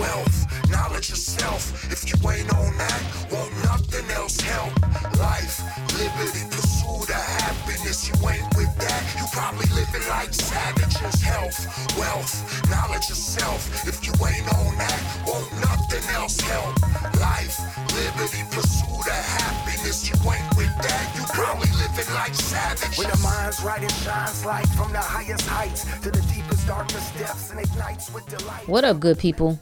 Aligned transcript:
wealth, 0.00 0.70
knowledge 0.70 1.10
of 1.10 1.20
self. 1.20 1.62
If 1.92 2.08
you 2.08 2.16
ain't 2.28 2.48
on 2.54 2.72
that, 2.78 3.00
won't 3.30 3.52
nothing 3.64 4.08
else 4.16 4.40
help. 4.40 4.72
Life, 5.20 5.60
liberty, 6.00 6.42
pursuit 6.48 7.10
of 7.12 7.24
happiness. 7.44 8.08
You 8.08 8.16
ain't 8.24 8.48
with 8.56 8.72
that, 8.80 9.02
you 9.20 9.24
probably 9.32 9.68
living 9.76 10.04
like 10.08 10.32
savages. 10.32 11.20
Health, 11.20 11.60
wealth, 11.98 12.32
knowledge 12.70 13.10
of 13.12 13.20
self. 13.20 13.60
If 13.86 14.00
you 14.06 14.12
ain't 14.24 14.48
on 14.56 14.72
that, 14.80 15.00
won't 15.28 15.52
nothing 15.60 16.04
else 16.16 16.40
help. 16.40 16.74
Life, 17.20 17.60
liberty, 17.92 18.42
pursuit 18.50 19.04
of 19.04 19.22
happiness. 19.36 20.08
You 20.08 20.16
ain't 20.32 20.48
with 20.56 20.74
that, 20.80 21.04
you 21.14 21.22
probably 21.36 21.68
living 21.76 22.10
like 22.14 22.34
savages. 22.34 22.96
When 22.96 23.10
the 23.10 23.20
mind's 23.20 23.62
right, 23.62 23.82
it 23.82 23.92
shines 24.00 24.44
light 24.46 24.68
from 24.78 24.92
the 24.92 25.04
highest 25.04 25.46
heights 25.46 25.84
to 26.00 26.10
the 26.10 26.22
deepest 26.32 26.66
darkest 26.66 27.18
depths 27.18 27.50
and 27.50 27.60
ignites 27.60 28.12
with 28.14 28.26
delight. 28.28 28.66
What 28.66 28.84
up, 28.84 29.00
good 29.00 29.18
people? 29.18 29.58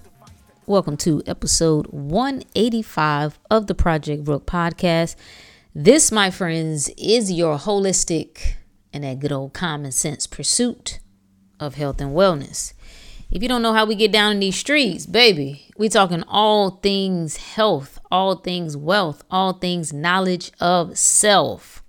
Welcome 0.69 0.99
to 0.99 1.23
episode 1.27 1.87
185 1.87 3.39
of 3.51 3.69
the 3.69 3.75
Project 3.75 4.29
Rook 4.29 4.45
podcast. 4.45 5.17
This, 5.75 6.13
my 6.13 6.31
friends, 6.31 6.91
is 6.99 7.33
your 7.33 7.57
holistic 7.57 8.57
and 8.93 9.03
that 9.03 9.19
good 9.19 9.33
old 9.33 9.55
common 9.55 9.93
sense 9.93 10.27
pursuit 10.27 10.99
of 11.59 11.77
health 11.77 12.03
and 12.03 12.15
wellness. 12.15 12.75
If 13.31 13.43
you 13.43 13.49
don't 13.49 13.63
know 13.63 13.73
how 13.73 13.87
we 13.87 13.95
get 13.95 14.13
down 14.13 14.33
in 14.33 14.41
these 14.41 14.57
streets, 14.57 15.07
baby, 15.07 15.71
we 15.79 15.89
talking 15.89 16.23
all 16.29 16.73
things 16.83 17.39
health, 17.39 17.99
all 18.11 18.35
things 18.35 18.77
wealth, 18.77 19.25
all 19.30 19.55
things 19.55 19.95
knowledge 19.95 20.53
of 20.61 20.99
self. 20.99 21.83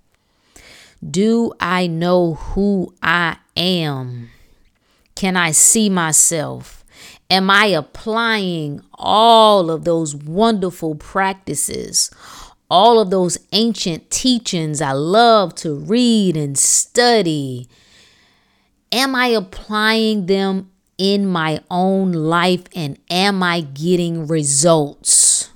Do 1.06 1.52
I 1.60 1.86
know 1.86 2.32
who 2.32 2.94
I 3.02 3.36
am? 3.58 4.30
Can 5.14 5.36
I 5.36 5.50
see 5.50 5.90
myself? 5.90 6.79
Am 7.30 7.50
I 7.50 7.66
applying 7.66 8.82
all 8.94 9.70
of 9.70 9.84
those 9.84 10.14
wonderful 10.14 10.94
practices, 10.96 12.10
all 12.68 12.98
of 12.98 13.10
those 13.10 13.38
ancient 13.52 14.10
teachings 14.10 14.80
I 14.80 14.92
love 14.92 15.54
to 15.56 15.74
read 15.74 16.36
and 16.36 16.58
study? 16.58 17.68
Am 18.92 19.14
I 19.14 19.28
applying 19.28 20.26
them 20.26 20.70
in 20.98 21.26
my 21.26 21.60
own 21.70 22.12
life 22.12 22.64
and 22.74 22.98
am 23.08 23.42
I 23.42 23.60
getting 23.60 24.26
results? 24.26 25.50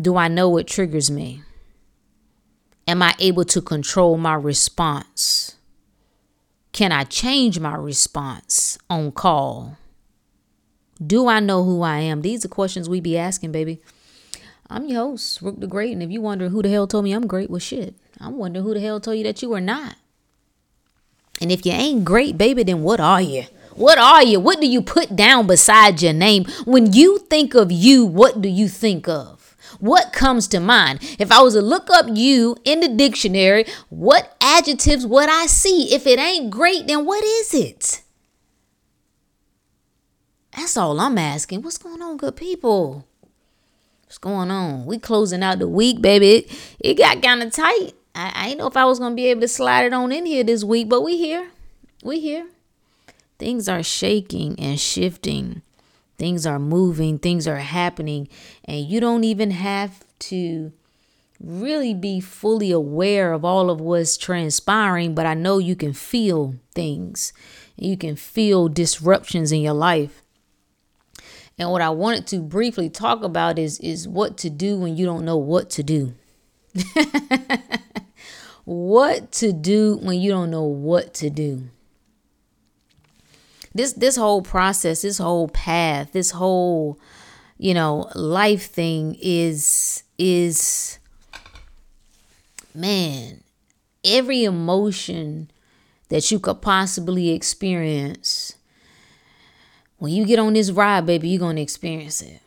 Do 0.00 0.16
I 0.16 0.28
know 0.28 0.48
what 0.48 0.66
triggers 0.66 1.10
me? 1.10 1.42
Am 2.88 3.02
I 3.02 3.14
able 3.20 3.44
to 3.44 3.60
control 3.60 4.16
my 4.16 4.34
response? 4.34 5.56
Can 6.72 6.92
I 6.92 7.04
change 7.04 7.58
my 7.58 7.74
response 7.74 8.78
on 8.88 9.12
call? 9.12 9.76
Do 11.04 11.28
I 11.28 11.40
know 11.40 11.64
who 11.64 11.82
I 11.82 11.98
am? 12.00 12.22
These 12.22 12.44
are 12.44 12.48
questions 12.48 12.88
we 12.88 13.00
be 13.00 13.16
asking, 13.18 13.52
baby. 13.52 13.80
I'm 14.68 14.86
your 14.86 15.02
host, 15.02 15.42
Rook 15.42 15.58
the 15.58 15.66
Great, 15.66 15.92
and 15.92 16.02
if 16.02 16.10
you 16.10 16.20
wonder 16.20 16.48
who 16.48 16.62
the 16.62 16.68
hell 16.68 16.86
told 16.86 17.04
me 17.04 17.12
I'm 17.12 17.26
great, 17.26 17.50
well, 17.50 17.58
shit, 17.58 17.96
I'm 18.20 18.36
wondering 18.36 18.64
who 18.64 18.74
the 18.74 18.80
hell 18.80 19.00
told 19.00 19.16
you 19.16 19.24
that 19.24 19.42
you 19.42 19.52
are 19.54 19.60
not. 19.60 19.96
And 21.40 21.50
if 21.50 21.66
you 21.66 21.72
ain't 21.72 22.04
great, 22.04 22.38
baby, 22.38 22.62
then 22.62 22.82
what 22.82 23.00
are 23.00 23.20
you? 23.20 23.44
What 23.74 23.98
are 23.98 24.22
you? 24.22 24.38
What 24.38 24.60
do 24.60 24.66
you 24.66 24.82
put 24.82 25.16
down 25.16 25.46
beside 25.46 26.02
your 26.02 26.12
name? 26.12 26.44
When 26.66 26.92
you 26.92 27.18
think 27.18 27.54
of 27.54 27.72
you, 27.72 28.04
what 28.04 28.40
do 28.40 28.48
you 28.48 28.68
think 28.68 29.08
of? 29.08 29.39
What 29.80 30.12
comes 30.12 30.46
to 30.48 30.60
mind? 30.60 31.00
If 31.18 31.32
I 31.32 31.40
was 31.40 31.54
to 31.54 31.62
look 31.62 31.88
up 31.90 32.06
you 32.08 32.56
in 32.64 32.80
the 32.80 32.88
dictionary, 32.88 33.64
what 33.88 34.36
adjectives 34.40 35.06
would 35.06 35.28
I 35.28 35.46
see? 35.46 35.94
If 35.94 36.06
it 36.06 36.18
ain't 36.18 36.50
great, 36.50 36.86
then 36.86 37.04
what 37.04 37.24
is 37.24 37.54
it? 37.54 38.02
That's 40.56 40.76
all 40.76 41.00
I'm 41.00 41.18
asking. 41.18 41.62
What's 41.62 41.78
going 41.78 42.02
on, 42.02 42.16
good 42.16 42.36
people? 42.36 43.06
What's 44.04 44.18
going 44.18 44.50
on? 44.50 44.86
We 44.86 44.98
closing 44.98 45.42
out 45.42 45.60
the 45.60 45.68
week, 45.68 46.02
baby. 46.02 46.30
It, 46.30 46.76
it 46.80 46.98
got 46.98 47.22
kind 47.22 47.42
of 47.42 47.52
tight. 47.52 47.92
I, 48.14 48.32
I 48.34 48.48
didn't 48.48 48.58
know 48.58 48.66
if 48.66 48.76
I 48.76 48.84
was 48.84 48.98
gonna 48.98 49.14
be 49.14 49.26
able 49.26 49.42
to 49.42 49.48
slide 49.48 49.84
it 49.84 49.92
on 49.94 50.12
in 50.12 50.26
here 50.26 50.44
this 50.44 50.64
week, 50.64 50.88
but 50.88 51.02
we 51.02 51.16
here. 51.16 51.50
We 52.02 52.20
here. 52.20 52.48
Things 53.38 53.68
are 53.68 53.82
shaking 53.82 54.58
and 54.58 54.78
shifting. 54.78 55.62
Things 56.20 56.44
are 56.44 56.58
moving, 56.58 57.18
things 57.18 57.48
are 57.48 57.56
happening, 57.56 58.28
and 58.66 58.84
you 58.84 59.00
don't 59.00 59.24
even 59.24 59.52
have 59.52 60.04
to 60.18 60.70
really 61.42 61.94
be 61.94 62.20
fully 62.20 62.70
aware 62.70 63.32
of 63.32 63.42
all 63.42 63.70
of 63.70 63.80
what's 63.80 64.18
transpiring, 64.18 65.14
but 65.14 65.24
I 65.24 65.32
know 65.32 65.56
you 65.56 65.74
can 65.74 65.94
feel 65.94 66.56
things. 66.74 67.32
You 67.74 67.96
can 67.96 68.16
feel 68.16 68.68
disruptions 68.68 69.50
in 69.50 69.62
your 69.62 69.72
life. 69.72 70.22
And 71.58 71.70
what 71.70 71.80
I 71.80 71.88
wanted 71.88 72.26
to 72.26 72.40
briefly 72.40 72.90
talk 72.90 73.22
about 73.22 73.58
is 73.58 73.80
is 73.80 74.06
what 74.06 74.36
to 74.38 74.50
do 74.50 74.76
when 74.76 74.98
you 74.98 75.06
don't 75.06 75.24
know 75.24 75.38
what 75.38 75.70
to 75.70 75.82
do. 75.82 76.12
what 78.66 79.32
to 79.32 79.54
do 79.54 79.96
when 80.02 80.20
you 80.20 80.30
don't 80.30 80.50
know 80.50 80.64
what 80.64 81.14
to 81.14 81.30
do 81.30 81.70
this 83.74 83.92
this 83.94 84.16
whole 84.16 84.42
process, 84.42 85.02
this 85.02 85.18
whole 85.18 85.48
path, 85.48 86.12
this 86.12 86.32
whole 86.32 86.98
you 87.58 87.74
know 87.74 88.10
life 88.14 88.70
thing 88.70 89.16
is 89.20 90.02
is 90.18 90.98
man, 92.74 93.42
every 94.04 94.44
emotion 94.44 95.50
that 96.08 96.30
you 96.30 96.38
could 96.38 96.60
possibly 96.60 97.30
experience 97.30 98.54
when 100.00 100.14
you 100.14 100.24
get 100.24 100.38
on 100.38 100.54
this 100.54 100.70
ride, 100.70 101.04
baby, 101.04 101.28
you're 101.28 101.38
gonna 101.38 101.60
experience 101.60 102.22
it. 102.22 102.40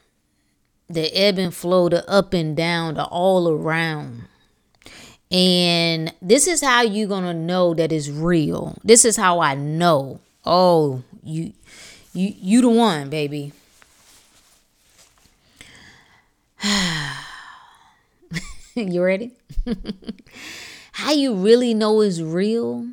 The 0.90 1.16
ebb 1.16 1.38
and 1.38 1.54
flow, 1.54 1.88
the 1.88 2.08
up 2.10 2.34
and 2.34 2.58
down, 2.58 2.96
the 2.96 3.06
all 3.06 3.48
around. 3.48 4.24
And 5.32 6.14
this 6.20 6.48
is 6.48 6.62
how 6.62 6.82
you're 6.82 7.08
gonna 7.08 7.34
know 7.34 7.76
that 7.76 7.92
it's 7.92 8.10
real. 8.10 8.76
This 8.84 9.06
is 9.06 9.18
how 9.18 9.40
I 9.40 9.54
know. 9.54 10.20
Oh, 10.44 11.04
you 11.24 11.54
you 12.14 12.34
you 12.38 12.62
the 12.62 12.70
one, 12.70 13.10
baby. 13.10 13.54
you 18.76 19.04
ready? 19.04 19.32
How 20.94 21.12
you 21.12 21.36
really 21.36 21.74
know 21.74 22.02
is 22.02 22.22
real? 22.22 22.88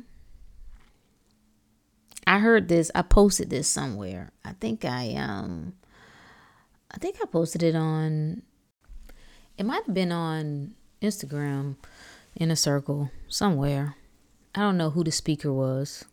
I 2.25 2.39
heard 2.39 2.67
this. 2.67 2.89
I 2.95 3.01
posted 3.01 3.49
this 3.49 3.67
somewhere. 3.67 4.31
I 4.43 4.53
think 4.53 4.85
I 4.85 5.15
um 5.15 5.73
I 6.89 6.97
think 6.97 7.17
I 7.21 7.25
posted 7.25 7.63
it 7.63 7.75
on 7.75 8.43
it 9.57 9.65
might 9.65 9.85
have 9.85 9.93
been 9.93 10.11
on 10.11 10.73
Instagram 11.01 11.75
in 12.35 12.51
a 12.51 12.55
circle 12.55 13.11
somewhere. 13.27 13.95
I 14.55 14.61
don't 14.61 14.77
know 14.77 14.89
who 14.89 15.03
the 15.03 15.11
speaker 15.11 15.51
was. 15.53 16.05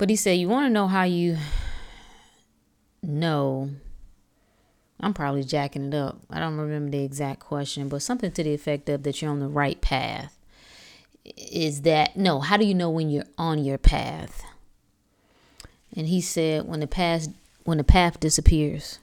But 0.00 0.08
he 0.08 0.16
said, 0.16 0.38
You 0.38 0.48
want 0.48 0.64
to 0.64 0.70
know 0.70 0.88
how 0.88 1.02
you 1.02 1.36
know? 3.02 3.68
I'm 4.98 5.12
probably 5.12 5.44
jacking 5.44 5.88
it 5.88 5.94
up. 5.94 6.20
I 6.30 6.40
don't 6.40 6.56
remember 6.56 6.90
the 6.90 7.04
exact 7.04 7.40
question, 7.40 7.90
but 7.90 8.00
something 8.00 8.32
to 8.32 8.42
the 8.42 8.54
effect 8.54 8.88
of 8.88 9.02
that 9.02 9.20
you're 9.20 9.30
on 9.30 9.40
the 9.40 9.48
right 9.48 9.78
path. 9.78 10.38
Is 11.36 11.82
that 11.82 12.16
no, 12.16 12.40
how 12.40 12.56
do 12.56 12.64
you 12.64 12.74
know 12.74 12.88
when 12.88 13.10
you're 13.10 13.26
on 13.36 13.62
your 13.62 13.76
path? 13.76 14.42
And 15.94 16.06
he 16.06 16.22
said, 16.22 16.66
when 16.66 16.80
the 16.80 16.86
path 16.86 17.28
when 17.64 17.76
the 17.76 17.84
path 17.84 18.18
disappears. 18.20 19.00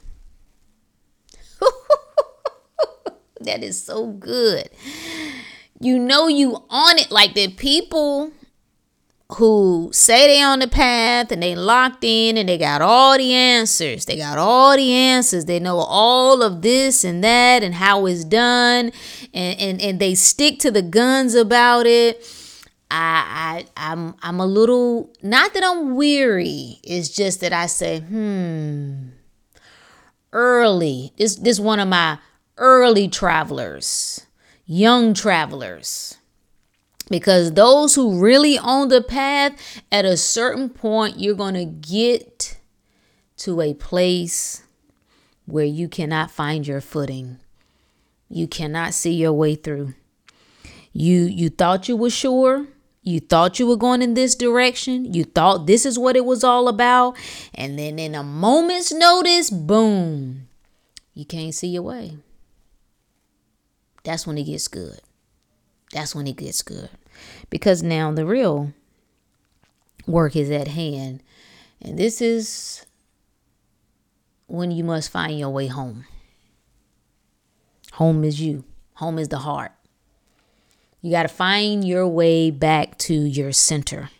that 3.40 3.62
is 3.62 3.80
so 3.80 4.08
good. 4.08 4.68
You 5.78 5.96
know 5.96 6.26
you 6.26 6.64
on 6.68 6.98
it 6.98 7.12
like 7.12 7.34
the 7.34 7.46
people 7.52 8.32
who 9.34 9.90
say 9.92 10.26
they 10.26 10.42
on 10.42 10.58
the 10.58 10.68
path 10.68 11.30
and 11.30 11.42
they 11.42 11.54
locked 11.54 12.02
in 12.02 12.38
and 12.38 12.48
they 12.48 12.56
got 12.56 12.80
all 12.80 13.16
the 13.18 13.34
answers. 13.34 14.06
They 14.06 14.16
got 14.16 14.38
all 14.38 14.74
the 14.74 14.92
answers. 14.92 15.44
They 15.44 15.60
know 15.60 15.78
all 15.78 16.42
of 16.42 16.62
this 16.62 17.04
and 17.04 17.22
that 17.22 17.62
and 17.62 17.74
how 17.74 18.06
it's 18.06 18.24
done 18.24 18.90
and, 19.34 19.60
and, 19.60 19.82
and 19.82 20.00
they 20.00 20.14
stick 20.14 20.58
to 20.60 20.70
the 20.70 20.80
guns 20.80 21.34
about 21.34 21.86
it. 21.86 22.26
I, 22.90 23.66
I 23.76 23.90
I'm 23.92 24.14
I'm 24.22 24.40
a 24.40 24.46
little 24.46 25.12
not 25.22 25.52
that 25.52 25.62
I'm 25.62 25.94
weary. 25.94 26.80
It's 26.82 27.10
just 27.10 27.42
that 27.42 27.52
I 27.52 27.66
say, 27.66 28.00
hmm. 28.00 29.08
Early. 30.32 31.12
This 31.18 31.36
this 31.36 31.60
one 31.60 31.80
of 31.80 31.88
my 31.88 32.18
early 32.56 33.08
travelers, 33.08 34.26
young 34.64 35.12
travelers 35.12 36.17
because 37.10 37.52
those 37.52 37.94
who 37.94 38.20
really 38.20 38.58
own 38.58 38.88
the 38.88 39.02
path, 39.02 39.82
at 39.90 40.04
a 40.04 40.16
certain 40.16 40.68
point, 40.68 41.18
you're 41.18 41.34
going 41.34 41.54
to 41.54 41.64
get 41.64 42.58
to 43.38 43.60
a 43.60 43.74
place 43.74 44.62
where 45.46 45.64
you 45.64 45.88
cannot 45.88 46.30
find 46.30 46.66
your 46.66 46.80
footing. 46.80 47.38
You 48.28 48.46
cannot 48.46 48.94
see 48.94 49.12
your 49.12 49.32
way 49.32 49.54
through. 49.54 49.94
You 50.92 51.22
you 51.22 51.48
thought 51.48 51.88
you 51.88 51.96
were 51.96 52.10
sure. 52.10 52.66
You 53.02 53.20
thought 53.20 53.58
you 53.58 53.66
were 53.66 53.76
going 53.76 54.02
in 54.02 54.12
this 54.12 54.34
direction. 54.34 55.14
You 55.14 55.24
thought 55.24 55.66
this 55.66 55.86
is 55.86 55.98
what 55.98 56.16
it 56.16 56.26
was 56.26 56.44
all 56.44 56.68
about. 56.68 57.16
And 57.54 57.78
then 57.78 57.98
in 57.98 58.14
a 58.14 58.22
moment's 58.22 58.92
notice, 58.92 59.48
boom, 59.48 60.48
you 61.14 61.24
can't 61.24 61.54
see 61.54 61.68
your 61.68 61.84
way. 61.84 62.18
That's 64.04 64.26
when 64.26 64.36
it 64.36 64.44
gets 64.44 64.68
good. 64.68 65.00
That's 65.92 66.14
when 66.14 66.26
it 66.26 66.36
gets 66.36 66.60
good. 66.60 66.90
Because 67.50 67.82
now 67.82 68.12
the 68.12 68.26
real 68.26 68.72
work 70.06 70.36
is 70.36 70.50
at 70.50 70.68
hand. 70.68 71.22
And 71.80 71.98
this 71.98 72.20
is 72.20 72.84
when 74.46 74.70
you 74.70 74.84
must 74.84 75.10
find 75.10 75.38
your 75.38 75.50
way 75.50 75.66
home. 75.68 76.04
Home 77.92 78.24
is 78.24 78.40
you, 78.40 78.64
home 78.94 79.18
is 79.18 79.28
the 79.28 79.38
heart. 79.38 79.72
You 81.00 81.10
got 81.12 81.22
to 81.22 81.28
find 81.28 81.86
your 81.86 82.08
way 82.08 82.50
back 82.50 82.98
to 82.98 83.14
your 83.14 83.52
center. 83.52 84.10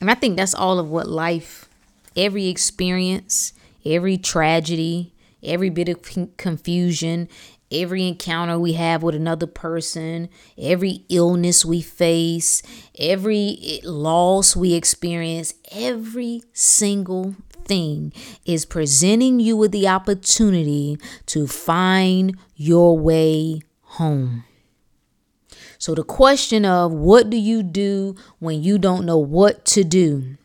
And 0.00 0.10
I 0.10 0.14
think 0.14 0.36
that's 0.36 0.54
all 0.54 0.78
of 0.78 0.88
what 0.88 1.08
life, 1.08 1.68
every 2.16 2.48
experience, 2.48 3.52
every 3.84 4.16
tragedy, 4.16 5.12
every 5.42 5.70
bit 5.70 5.88
of 5.88 6.36
confusion, 6.36 7.28
every 7.70 8.06
encounter 8.06 8.58
we 8.58 8.72
have 8.74 9.02
with 9.02 9.14
another 9.14 9.46
person, 9.46 10.28
every 10.58 11.04
illness 11.08 11.64
we 11.64 11.80
face, 11.80 12.62
every 12.98 13.58
eh, 13.62 13.80
loss 13.84 14.56
we 14.56 14.74
experience, 14.74 15.54
every 15.72 16.42
single 16.52 17.36
thing 17.64 18.12
is 18.44 18.64
presenting 18.64 19.38
you 19.38 19.56
with 19.56 19.70
the 19.72 19.86
opportunity 19.86 20.98
to 21.26 21.46
find 21.46 22.36
your 22.56 22.98
way 22.98 23.60
home. 23.82 24.44
So, 25.78 25.94
the 25.94 26.04
question 26.04 26.66
of 26.66 26.92
what 26.92 27.30
do 27.30 27.38
you 27.38 27.62
do 27.62 28.14
when 28.38 28.62
you 28.62 28.76
don't 28.76 29.06
know 29.06 29.16
what 29.16 29.64
to 29.66 29.82
do? 29.82 30.36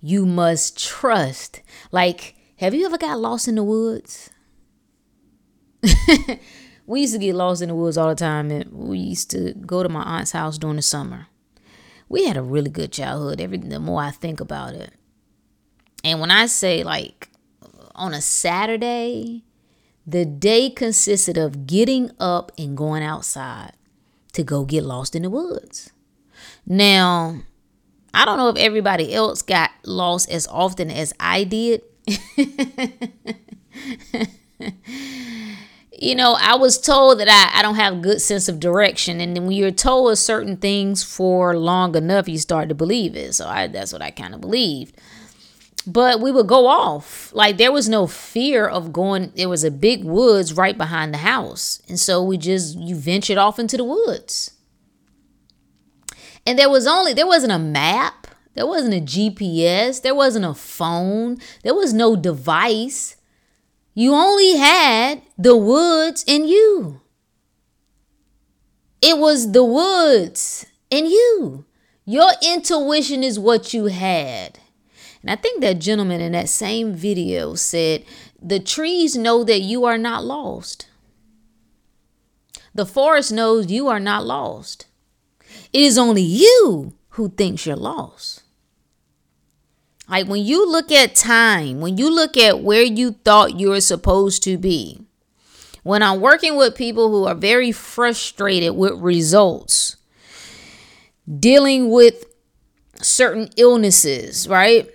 You 0.00 0.26
must 0.26 0.76
trust. 0.76 1.60
Like, 1.92 2.34
have 2.56 2.74
you 2.74 2.84
ever 2.84 2.98
got 2.98 3.20
lost 3.20 3.46
in 3.46 3.54
the 3.54 3.62
woods? 3.62 4.28
we 6.86 7.02
used 7.02 7.14
to 7.14 7.18
get 7.18 7.34
lost 7.34 7.62
in 7.62 7.68
the 7.68 7.74
woods 7.74 7.96
all 7.96 8.08
the 8.08 8.14
time, 8.14 8.50
and 8.50 8.72
we 8.72 8.98
used 8.98 9.30
to 9.30 9.54
go 9.54 9.82
to 9.82 9.88
my 9.88 10.02
aunt's 10.02 10.32
house 10.32 10.58
during 10.58 10.76
the 10.76 10.82
summer. 10.82 11.28
We 12.08 12.26
had 12.26 12.36
a 12.36 12.42
really 12.42 12.70
good 12.70 12.92
childhood. 12.92 13.40
Every 13.40 13.58
the 13.58 13.80
more 13.80 14.02
I 14.02 14.10
think 14.10 14.40
about 14.40 14.74
it, 14.74 14.92
and 16.04 16.20
when 16.20 16.30
I 16.30 16.46
say 16.46 16.82
like 16.82 17.28
on 17.94 18.14
a 18.14 18.20
Saturday, 18.20 19.44
the 20.06 20.24
day 20.24 20.70
consisted 20.70 21.38
of 21.38 21.66
getting 21.66 22.10
up 22.18 22.52
and 22.58 22.76
going 22.76 23.02
outside 23.02 23.72
to 24.32 24.42
go 24.42 24.64
get 24.64 24.84
lost 24.84 25.14
in 25.14 25.22
the 25.22 25.30
woods. 25.30 25.92
Now, 26.66 27.42
I 28.14 28.24
don't 28.24 28.38
know 28.38 28.48
if 28.48 28.56
everybody 28.56 29.14
else 29.14 29.42
got 29.42 29.70
lost 29.84 30.30
as 30.30 30.46
often 30.48 30.90
as 30.90 31.12
I 31.20 31.44
did. 31.44 31.82
you 35.98 36.14
know, 36.14 36.36
I 36.40 36.54
was 36.56 36.78
told 36.78 37.20
that 37.20 37.28
I, 37.28 37.58
I 37.58 37.62
don't 37.62 37.74
have 37.74 38.02
good 38.02 38.20
sense 38.20 38.48
of 38.48 38.60
direction. 38.60 39.20
And 39.20 39.36
then 39.36 39.46
when 39.46 39.56
you're 39.56 39.70
told 39.70 40.16
certain 40.18 40.56
things 40.56 41.02
for 41.02 41.56
long 41.56 41.94
enough, 41.94 42.28
you 42.28 42.38
start 42.38 42.68
to 42.70 42.74
believe 42.74 43.16
it. 43.16 43.34
So 43.34 43.46
I, 43.46 43.66
that's 43.66 43.92
what 43.92 44.02
I 44.02 44.10
kind 44.10 44.34
of 44.34 44.40
believed. 44.40 44.96
But 45.86 46.20
we 46.20 46.30
would 46.30 46.46
go 46.46 46.66
off. 46.66 47.32
Like 47.34 47.56
there 47.56 47.72
was 47.72 47.88
no 47.88 48.06
fear 48.06 48.66
of 48.66 48.92
going. 48.92 49.32
There 49.36 49.48
was 49.48 49.64
a 49.64 49.70
big 49.70 50.04
woods 50.04 50.54
right 50.54 50.78
behind 50.78 51.12
the 51.12 51.18
house. 51.18 51.82
And 51.88 51.98
so 52.00 52.22
we 52.22 52.38
just, 52.38 52.76
you 52.78 52.96
ventured 52.96 53.38
off 53.38 53.58
into 53.58 53.76
the 53.76 53.84
woods. 53.84 54.52
And 56.46 56.58
there 56.58 56.70
was 56.70 56.86
only, 56.86 57.12
there 57.12 57.26
wasn't 57.26 57.52
a 57.52 57.58
map. 57.58 58.28
There 58.54 58.66
wasn't 58.66 58.94
a 58.94 59.00
GPS. 59.00 60.02
There 60.02 60.14
wasn't 60.14 60.44
a 60.44 60.54
phone. 60.54 61.38
There 61.62 61.74
was 61.74 61.92
no 61.92 62.16
device 62.16 63.16
you 63.94 64.14
only 64.14 64.56
had 64.56 65.22
the 65.36 65.56
woods 65.56 66.24
and 66.26 66.48
you. 66.48 67.00
It 69.00 69.18
was 69.18 69.52
the 69.52 69.64
woods 69.64 70.66
and 70.90 71.08
you. 71.08 71.64
Your 72.04 72.30
intuition 72.42 73.22
is 73.22 73.38
what 73.38 73.74
you 73.74 73.86
had. 73.86 74.58
And 75.20 75.30
I 75.30 75.36
think 75.36 75.60
that 75.60 75.78
gentleman 75.78 76.20
in 76.20 76.32
that 76.32 76.48
same 76.48 76.94
video 76.94 77.54
said, 77.54 78.04
The 78.40 78.60
trees 78.60 79.16
know 79.16 79.44
that 79.44 79.60
you 79.60 79.84
are 79.84 79.98
not 79.98 80.24
lost. 80.24 80.88
The 82.74 82.86
forest 82.86 83.32
knows 83.32 83.70
you 83.70 83.88
are 83.88 84.00
not 84.00 84.24
lost. 84.24 84.86
It 85.72 85.82
is 85.82 85.98
only 85.98 86.22
you 86.22 86.94
who 87.10 87.28
thinks 87.28 87.66
you're 87.66 87.76
lost. 87.76 88.41
Like 90.12 90.28
when 90.28 90.44
you 90.44 90.70
look 90.70 90.92
at 90.92 91.14
time, 91.14 91.80
when 91.80 91.96
you 91.96 92.14
look 92.14 92.36
at 92.36 92.60
where 92.60 92.82
you 92.82 93.12
thought 93.12 93.58
you 93.58 93.70
were 93.70 93.80
supposed 93.80 94.42
to 94.42 94.58
be, 94.58 95.00
when 95.84 96.02
I'm 96.02 96.20
working 96.20 96.54
with 96.54 96.74
people 96.74 97.08
who 97.08 97.24
are 97.24 97.34
very 97.34 97.72
frustrated 97.72 98.76
with 98.76 98.92
results, 99.00 99.96
dealing 101.38 101.88
with 101.88 102.26
certain 102.96 103.48
illnesses, 103.56 104.46
right? 104.46 104.86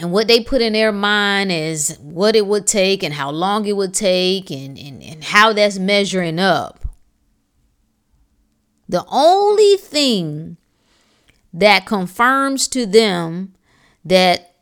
And 0.00 0.10
what 0.10 0.26
they 0.26 0.42
put 0.42 0.62
in 0.62 0.72
their 0.72 0.90
mind 0.90 1.52
is 1.52 1.96
what 2.00 2.34
it 2.34 2.48
would 2.48 2.66
take 2.66 3.04
and 3.04 3.14
how 3.14 3.30
long 3.30 3.66
it 3.66 3.76
would 3.76 3.94
take 3.94 4.50
and, 4.50 4.76
and, 4.76 5.00
and 5.00 5.22
how 5.22 5.52
that's 5.52 5.78
measuring 5.78 6.40
up. 6.40 6.88
The 8.88 9.04
only 9.06 9.76
thing 9.76 10.56
that 11.52 11.86
confirms 11.86 12.66
to 12.66 12.84
them 12.84 13.54
that 14.04 14.54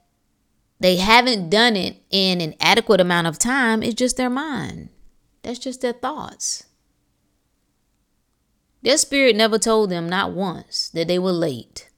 they 0.80 0.96
haven't 0.96 1.50
done 1.50 1.76
it 1.76 1.96
in 2.10 2.40
an 2.40 2.54
adequate 2.60 3.00
amount 3.00 3.26
of 3.26 3.38
time 3.38 3.82
is 3.82 3.94
just 3.94 4.16
their 4.16 4.30
mind. 4.30 4.88
That's 5.42 5.58
just 5.58 5.80
their 5.82 5.92
thoughts. 5.92 6.64
Their 8.82 8.96
spirit 8.96 9.36
never 9.36 9.58
told 9.58 9.90
them, 9.90 10.08
not 10.08 10.32
once, 10.32 10.88
that 10.90 11.06
they 11.06 11.18
were 11.18 11.32
late. 11.32 11.90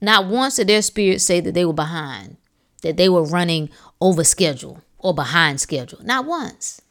Not 0.00 0.26
once 0.26 0.56
did 0.56 0.66
their 0.66 0.82
spirit 0.82 1.20
say 1.20 1.40
that 1.40 1.54
they 1.54 1.64
were 1.64 1.72
behind, 1.72 2.36
that 2.82 2.96
they 2.96 3.08
were 3.08 3.24
running 3.24 3.70
over 4.00 4.24
schedule 4.24 4.82
or 4.98 5.14
behind 5.14 5.60
schedule. 5.60 6.00
Not 6.02 6.26
once. 6.26 6.82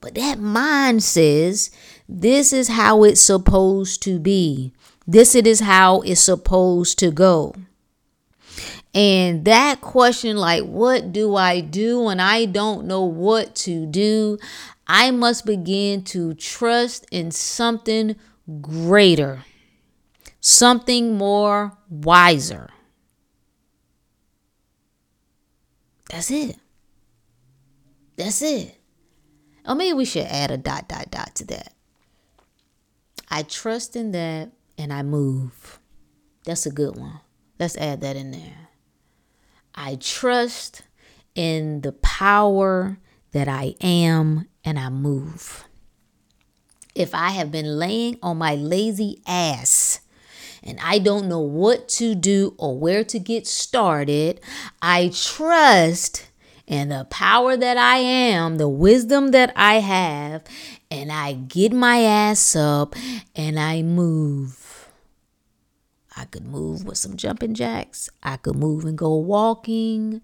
But 0.00 0.14
that 0.14 0.38
mind 0.38 1.02
says, 1.02 1.70
this 2.08 2.52
is 2.52 2.68
how 2.68 3.02
it's 3.02 3.20
supposed 3.20 4.02
to 4.04 4.18
be. 4.18 4.72
This 5.06 5.34
it 5.34 5.46
is 5.46 5.60
how 5.60 6.00
it's 6.02 6.20
supposed 6.20 6.98
to 7.00 7.10
go. 7.10 7.54
And 8.92 9.44
that 9.44 9.80
question, 9.80 10.36
like, 10.36 10.64
what 10.64 11.12
do 11.12 11.36
I 11.36 11.60
do 11.60 12.02
when 12.02 12.18
I 12.18 12.44
don't 12.44 12.86
know 12.86 13.04
what 13.04 13.54
to 13.56 13.86
do? 13.86 14.38
I 14.86 15.12
must 15.12 15.46
begin 15.46 16.02
to 16.06 16.34
trust 16.34 17.06
in 17.12 17.30
something 17.30 18.16
greater, 18.60 19.44
something 20.40 21.16
more 21.16 21.78
wiser. 21.88 22.70
That's 26.10 26.32
it. 26.32 26.56
That's 28.16 28.42
it. 28.42 28.76
Or 29.64 29.76
maybe 29.76 29.92
we 29.92 30.04
should 30.04 30.26
add 30.26 30.50
a 30.50 30.56
dot, 30.56 30.88
dot, 30.88 31.12
dot 31.12 31.36
to 31.36 31.44
that. 31.46 31.72
I 33.28 33.44
trust 33.44 33.94
in 33.94 34.10
that 34.10 34.50
and 34.76 34.92
I 34.92 35.04
move. 35.04 35.78
That's 36.44 36.66
a 36.66 36.70
good 36.72 36.96
one. 36.96 37.20
Let's 37.60 37.76
add 37.76 38.00
that 38.00 38.16
in 38.16 38.32
there. 38.32 38.69
I 39.74 39.96
trust 39.96 40.82
in 41.34 41.80
the 41.82 41.92
power 41.92 42.98
that 43.32 43.48
I 43.48 43.74
am 43.80 44.48
and 44.64 44.78
I 44.78 44.88
move. 44.88 45.64
If 46.94 47.14
I 47.14 47.30
have 47.30 47.50
been 47.52 47.78
laying 47.78 48.18
on 48.22 48.38
my 48.38 48.54
lazy 48.54 49.22
ass 49.26 50.00
and 50.62 50.78
I 50.82 50.98
don't 50.98 51.28
know 51.28 51.40
what 51.40 51.88
to 51.90 52.14
do 52.14 52.54
or 52.58 52.78
where 52.78 53.04
to 53.04 53.18
get 53.18 53.46
started, 53.46 54.40
I 54.82 55.10
trust 55.14 56.26
in 56.66 56.90
the 56.90 57.06
power 57.10 57.56
that 57.56 57.76
I 57.76 57.96
am, 57.96 58.58
the 58.58 58.68
wisdom 58.68 59.30
that 59.30 59.52
I 59.56 59.74
have, 59.80 60.44
and 60.90 61.10
I 61.10 61.32
get 61.32 61.72
my 61.72 62.00
ass 62.02 62.54
up 62.54 62.94
and 63.34 63.58
I 63.58 63.82
move. 63.82 64.59
I 66.20 66.26
could 66.26 66.44
move 66.44 66.84
with 66.84 66.98
some 66.98 67.16
jumping 67.16 67.54
jacks. 67.54 68.10
I 68.22 68.36
could 68.36 68.54
move 68.54 68.84
and 68.84 68.98
go 68.98 69.16
walking. 69.16 70.20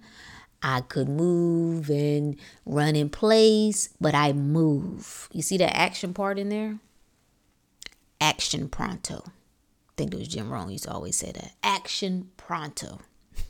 I 0.62 0.82
could 0.82 1.08
move 1.08 1.88
and 1.88 2.36
run 2.66 2.94
in 2.94 3.08
place, 3.08 3.88
but 3.98 4.14
I 4.14 4.34
move. 4.34 5.26
You 5.32 5.40
see 5.40 5.56
the 5.56 5.74
action 5.74 6.12
part 6.12 6.38
in 6.38 6.50
there? 6.50 6.80
Action 8.20 8.68
pronto. 8.68 9.22
I 9.24 9.92
think 9.96 10.12
it 10.12 10.18
was 10.18 10.28
Jim 10.28 10.50
Rohn 10.50 10.70
used 10.70 10.84
to 10.84 10.90
always 10.90 11.16
say 11.16 11.32
that. 11.32 11.52
Action 11.62 12.28
pronto. 12.36 13.00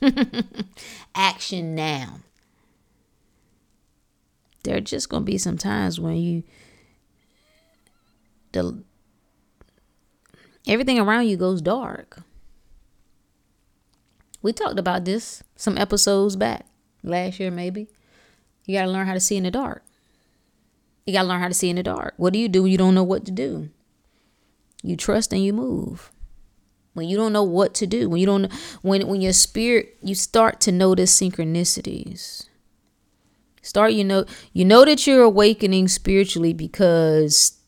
action 1.15 1.75
now. 1.75 2.21
There 4.63 4.77
are 4.77 4.81
just 4.81 5.09
gonna 5.09 5.25
be 5.25 5.37
some 5.37 5.57
times 5.57 5.99
when 5.99 6.15
you 6.15 6.43
the 8.53 8.81
everything 10.65 10.97
around 10.97 11.27
you 11.27 11.35
goes 11.35 11.61
dark. 11.61 12.21
We 14.41 14.53
talked 14.53 14.79
about 14.79 15.05
this 15.05 15.43
some 15.55 15.77
episodes 15.77 16.35
back, 16.35 16.65
last 17.03 17.39
year 17.39 17.51
maybe. 17.51 17.87
You 18.65 18.77
got 18.77 18.85
to 18.85 18.91
learn 18.91 19.07
how 19.07 19.13
to 19.13 19.19
see 19.19 19.37
in 19.37 19.43
the 19.43 19.51
dark. 19.51 19.83
You 21.05 21.13
got 21.13 21.23
to 21.23 21.27
learn 21.27 21.41
how 21.41 21.47
to 21.47 21.53
see 21.53 21.69
in 21.69 21.77
the 21.77 21.83
dark. 21.83 22.13
What 22.17 22.33
do 22.33 22.39
you 22.39 22.49
do 22.49 22.63
when 22.63 22.71
you 22.71 22.77
don't 22.77 22.95
know 22.95 23.03
what 23.03 23.25
to 23.25 23.31
do? 23.31 23.69
You 24.83 24.97
trust 24.97 25.33
and 25.33 25.43
you 25.43 25.53
move. 25.53 26.11
When 26.93 27.07
you 27.07 27.15
don't 27.15 27.33
know 27.33 27.43
what 27.43 27.73
to 27.75 27.87
do, 27.87 28.09
when 28.09 28.19
you 28.19 28.25
don't 28.25 28.51
when 28.81 29.07
when 29.07 29.21
your 29.21 29.33
spirit 29.33 29.97
you 30.01 30.15
start 30.15 30.59
to 30.61 30.71
notice 30.71 31.17
synchronicities. 31.17 32.47
Start 33.61 33.93
you 33.93 34.03
know 34.03 34.25
you 34.51 34.65
know 34.65 34.83
that 34.83 35.05
you're 35.05 35.23
awakening 35.23 35.89
spiritually 35.89 36.53
because 36.53 37.59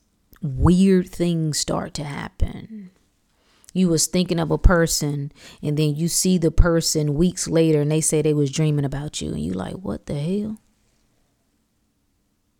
weird 0.42 1.08
things 1.08 1.58
start 1.58 1.94
to 1.94 2.04
happen. 2.04 2.89
You 3.72 3.88
was 3.88 4.06
thinking 4.06 4.40
of 4.40 4.50
a 4.50 4.58
person 4.58 5.32
and 5.62 5.76
then 5.76 5.94
you 5.94 6.08
see 6.08 6.38
the 6.38 6.50
person 6.50 7.14
weeks 7.14 7.48
later 7.48 7.82
and 7.82 7.90
they 7.90 8.00
say 8.00 8.22
they 8.22 8.34
was 8.34 8.50
dreaming 8.50 8.84
about 8.84 9.20
you 9.20 9.30
and 9.30 9.40
you 9.40 9.52
like, 9.52 9.74
"What 9.74 10.06
the 10.06 10.14
hell?" 10.14 10.58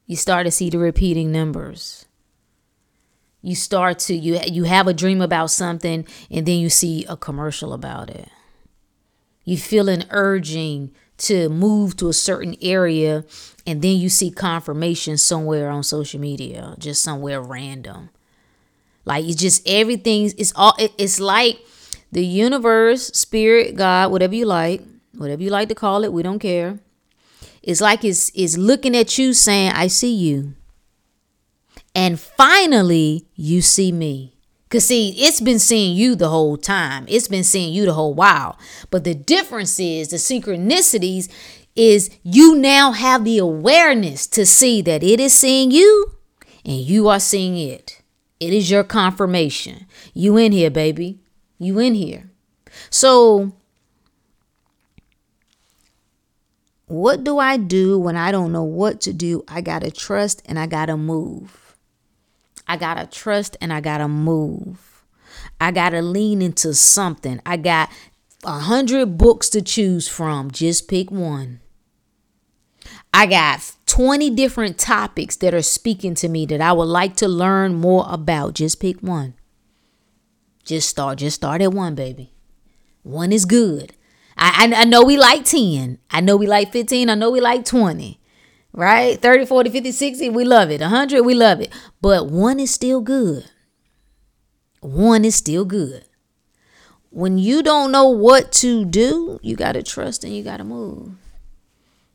You 0.06 0.16
start 0.16 0.46
to 0.46 0.50
see 0.50 0.70
the 0.70 0.78
repeating 0.78 1.32
numbers. 1.32 2.06
You 3.42 3.54
start 3.54 3.98
to 4.00 4.14
you 4.14 4.38
you 4.46 4.64
have 4.64 4.86
a 4.86 4.94
dream 4.94 5.20
about 5.20 5.50
something 5.50 6.06
and 6.30 6.46
then 6.46 6.58
you 6.58 6.68
see 6.68 7.04
a 7.08 7.16
commercial 7.16 7.72
about 7.72 8.10
it. 8.10 8.28
You 9.44 9.56
feel 9.56 9.88
an 9.88 10.04
urging 10.10 10.92
to 11.18 11.48
move 11.48 11.96
to 11.96 12.08
a 12.08 12.12
certain 12.12 12.56
area 12.62 13.24
and 13.66 13.82
then 13.82 13.96
you 13.96 14.08
see 14.08 14.30
confirmation 14.30 15.16
somewhere 15.16 15.70
on 15.70 15.82
social 15.82 16.20
media, 16.20 16.74
just 16.78 17.02
somewhere 17.02 17.40
random. 17.40 18.10
Like 19.10 19.26
it's 19.26 19.36
just 19.36 19.68
everything 19.68 20.32
it's 20.38 20.54
all 20.56 20.74
it's 20.78 21.20
like 21.20 21.58
the 22.12 22.24
universe, 22.24 23.08
spirit, 23.08 23.76
God, 23.76 24.10
whatever 24.10 24.34
you 24.34 24.46
like, 24.46 24.82
whatever 25.14 25.42
you 25.42 25.50
like 25.50 25.68
to 25.68 25.74
call 25.74 26.02
it, 26.04 26.12
we 26.12 26.22
don't 26.22 26.38
care 26.38 26.78
it's 27.62 27.80
like 27.80 28.04
it's, 28.04 28.30
it's 28.34 28.56
looking 28.56 28.96
at 28.96 29.18
you 29.18 29.32
saying, 29.32 29.72
I 29.72 29.88
see 29.88 30.14
you. 30.14 30.54
And 31.94 32.18
finally, 32.18 33.26
you 33.34 33.62
see 33.62 33.92
me. 33.92 34.36
Because, 34.64 34.86
see, 34.86 35.10
it's 35.18 35.40
been 35.40 35.58
seeing 35.58 35.96
you 35.96 36.14
the 36.14 36.28
whole 36.28 36.56
time, 36.56 37.04
it's 37.08 37.26
been 37.26 37.42
seeing 37.42 37.72
you 37.72 37.86
the 37.86 37.94
whole 37.94 38.14
while. 38.14 38.56
But 38.90 39.02
the 39.02 39.14
difference 39.14 39.80
is 39.80 40.08
the 40.08 40.16
synchronicities 40.16 41.28
is 41.74 42.10
you 42.22 42.56
now 42.56 42.92
have 42.92 43.24
the 43.24 43.38
awareness 43.38 44.26
to 44.28 44.46
see 44.46 44.80
that 44.82 45.02
it 45.02 45.18
is 45.18 45.32
seeing 45.32 45.70
you 45.72 46.14
and 46.64 46.76
you 46.76 47.08
are 47.08 47.20
seeing 47.20 47.56
it. 47.56 47.99
It 48.40 48.52
is 48.52 48.70
your 48.70 48.84
confirmation. 48.84 49.86
You 50.14 50.36
in 50.36 50.52
here, 50.52 50.70
baby. 50.70 51.20
You 51.58 51.78
in 51.78 51.94
here. 51.94 52.30
So 52.88 53.52
What 56.90 57.22
do 57.22 57.38
I 57.38 57.56
do 57.56 58.00
when 58.00 58.16
I 58.16 58.32
don't 58.32 58.50
know 58.50 58.64
what 58.64 59.00
to 59.02 59.12
do? 59.12 59.44
I 59.46 59.60
got 59.60 59.82
to 59.82 59.92
trust 59.92 60.42
and 60.46 60.58
I 60.58 60.66
got 60.66 60.86
to 60.86 60.96
move. 60.96 61.76
I 62.66 62.76
got 62.76 62.94
to 62.94 63.06
trust 63.06 63.56
and 63.60 63.72
I 63.72 63.80
got 63.80 63.98
to 63.98 64.08
move. 64.08 65.04
I 65.60 65.70
got 65.70 65.90
to 65.90 66.02
lean 66.02 66.42
into 66.42 66.74
something. 66.74 67.40
I 67.46 67.58
got 67.58 67.90
a 68.42 68.58
hundred 68.58 69.16
books 69.16 69.48
to 69.50 69.62
choose 69.62 70.08
from. 70.08 70.50
Just 70.50 70.88
pick 70.88 71.12
one. 71.12 71.60
I 73.14 73.26
got 73.26 73.72
20 73.90 74.30
different 74.30 74.78
topics 74.78 75.34
that 75.36 75.52
are 75.52 75.62
speaking 75.62 76.14
to 76.14 76.28
me 76.28 76.46
that 76.46 76.60
I 76.60 76.72
would 76.72 76.84
like 76.84 77.16
to 77.16 77.26
learn 77.26 77.74
more 77.74 78.06
about. 78.08 78.54
Just 78.54 78.78
pick 78.78 79.00
one. 79.00 79.34
Just 80.64 80.88
start. 80.88 81.18
Just 81.18 81.34
start 81.34 81.60
at 81.60 81.72
one, 81.72 81.96
baby. 81.96 82.32
One 83.02 83.32
is 83.32 83.44
good. 83.44 83.94
I, 84.36 84.72
I, 84.76 84.84
know 84.84 85.02
we 85.02 85.16
like 85.16 85.44
10. 85.44 85.98
I 86.08 86.20
know 86.20 86.36
we 86.36 86.46
like 86.46 86.70
15. 86.70 87.10
I 87.10 87.16
know 87.16 87.30
we 87.30 87.40
like 87.40 87.64
20. 87.64 88.20
Right? 88.72 89.20
30, 89.20 89.46
40, 89.46 89.70
50, 89.70 89.90
60, 89.90 90.30
we 90.30 90.44
love 90.44 90.70
it. 90.70 90.80
100, 90.80 91.22
we 91.22 91.34
love 91.34 91.60
it. 91.60 91.72
But 92.00 92.28
one 92.28 92.60
is 92.60 92.70
still 92.70 93.00
good. 93.00 93.50
One 94.80 95.24
is 95.24 95.34
still 95.34 95.64
good. 95.64 96.04
When 97.10 97.38
you 97.38 97.60
don't 97.60 97.90
know 97.90 98.08
what 98.08 98.52
to 98.52 98.84
do, 98.84 99.40
you 99.42 99.56
got 99.56 99.72
to 99.72 99.82
trust 99.82 100.22
and 100.22 100.34
you 100.34 100.44
got 100.44 100.58
to 100.58 100.64
move. 100.64 101.16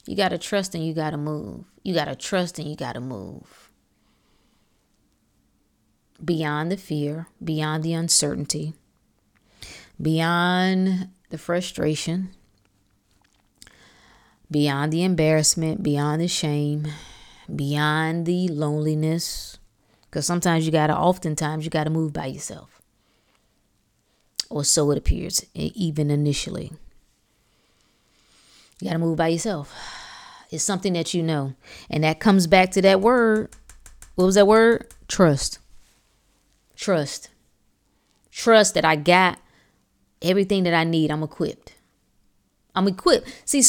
You 0.05 0.15
got 0.15 0.29
to 0.29 0.37
trust 0.37 0.75
and 0.75 0.85
you 0.85 0.93
got 0.93 1.11
to 1.11 1.17
move. 1.17 1.65
You 1.83 1.93
got 1.93 2.05
to 2.05 2.15
trust 2.15 2.59
and 2.59 2.67
you 2.67 2.75
got 2.75 2.93
to 2.93 3.01
move. 3.01 3.71
Beyond 6.23 6.71
the 6.71 6.77
fear, 6.77 7.27
beyond 7.43 7.83
the 7.83 7.93
uncertainty, 7.93 8.73
beyond 10.01 11.09
the 11.29 11.37
frustration, 11.37 12.29
beyond 14.49 14.93
the 14.93 15.03
embarrassment, 15.03 15.83
beyond 15.83 16.21
the 16.21 16.27
shame, 16.27 16.87
beyond 17.53 18.25
the 18.25 18.47
loneliness. 18.47 19.57
Because 20.03 20.25
sometimes 20.25 20.65
you 20.65 20.71
got 20.71 20.87
to, 20.87 20.95
oftentimes, 20.95 21.65
you 21.65 21.69
got 21.69 21.83
to 21.83 21.89
move 21.89 22.13
by 22.13 22.27
yourself. 22.27 22.81
Or 24.49 24.63
so 24.63 24.91
it 24.91 24.97
appears, 24.97 25.43
even 25.53 26.09
initially. 26.09 26.71
You 28.79 28.87
got 28.87 28.93
to 28.93 28.99
move 28.99 29.17
by 29.17 29.29
yourself. 29.29 29.73
It's 30.51 30.63
something 30.63 30.93
that 30.93 31.13
you 31.13 31.23
know. 31.23 31.53
And 31.89 32.03
that 32.03 32.19
comes 32.19 32.47
back 32.47 32.71
to 32.71 32.81
that 32.81 33.01
word. 33.01 33.49
What 34.15 34.25
was 34.25 34.35
that 34.35 34.47
word? 34.47 34.93
Trust. 35.07 35.59
Trust. 36.75 37.29
Trust 38.31 38.73
that 38.73 38.85
I 38.85 38.95
got 38.95 39.39
everything 40.21 40.63
that 40.63 40.73
I 40.73 40.83
need, 40.83 41.11
I'm 41.11 41.23
equipped. 41.23 41.73
I'm 42.75 42.87
equipped. 42.87 43.27
See, 43.45 43.63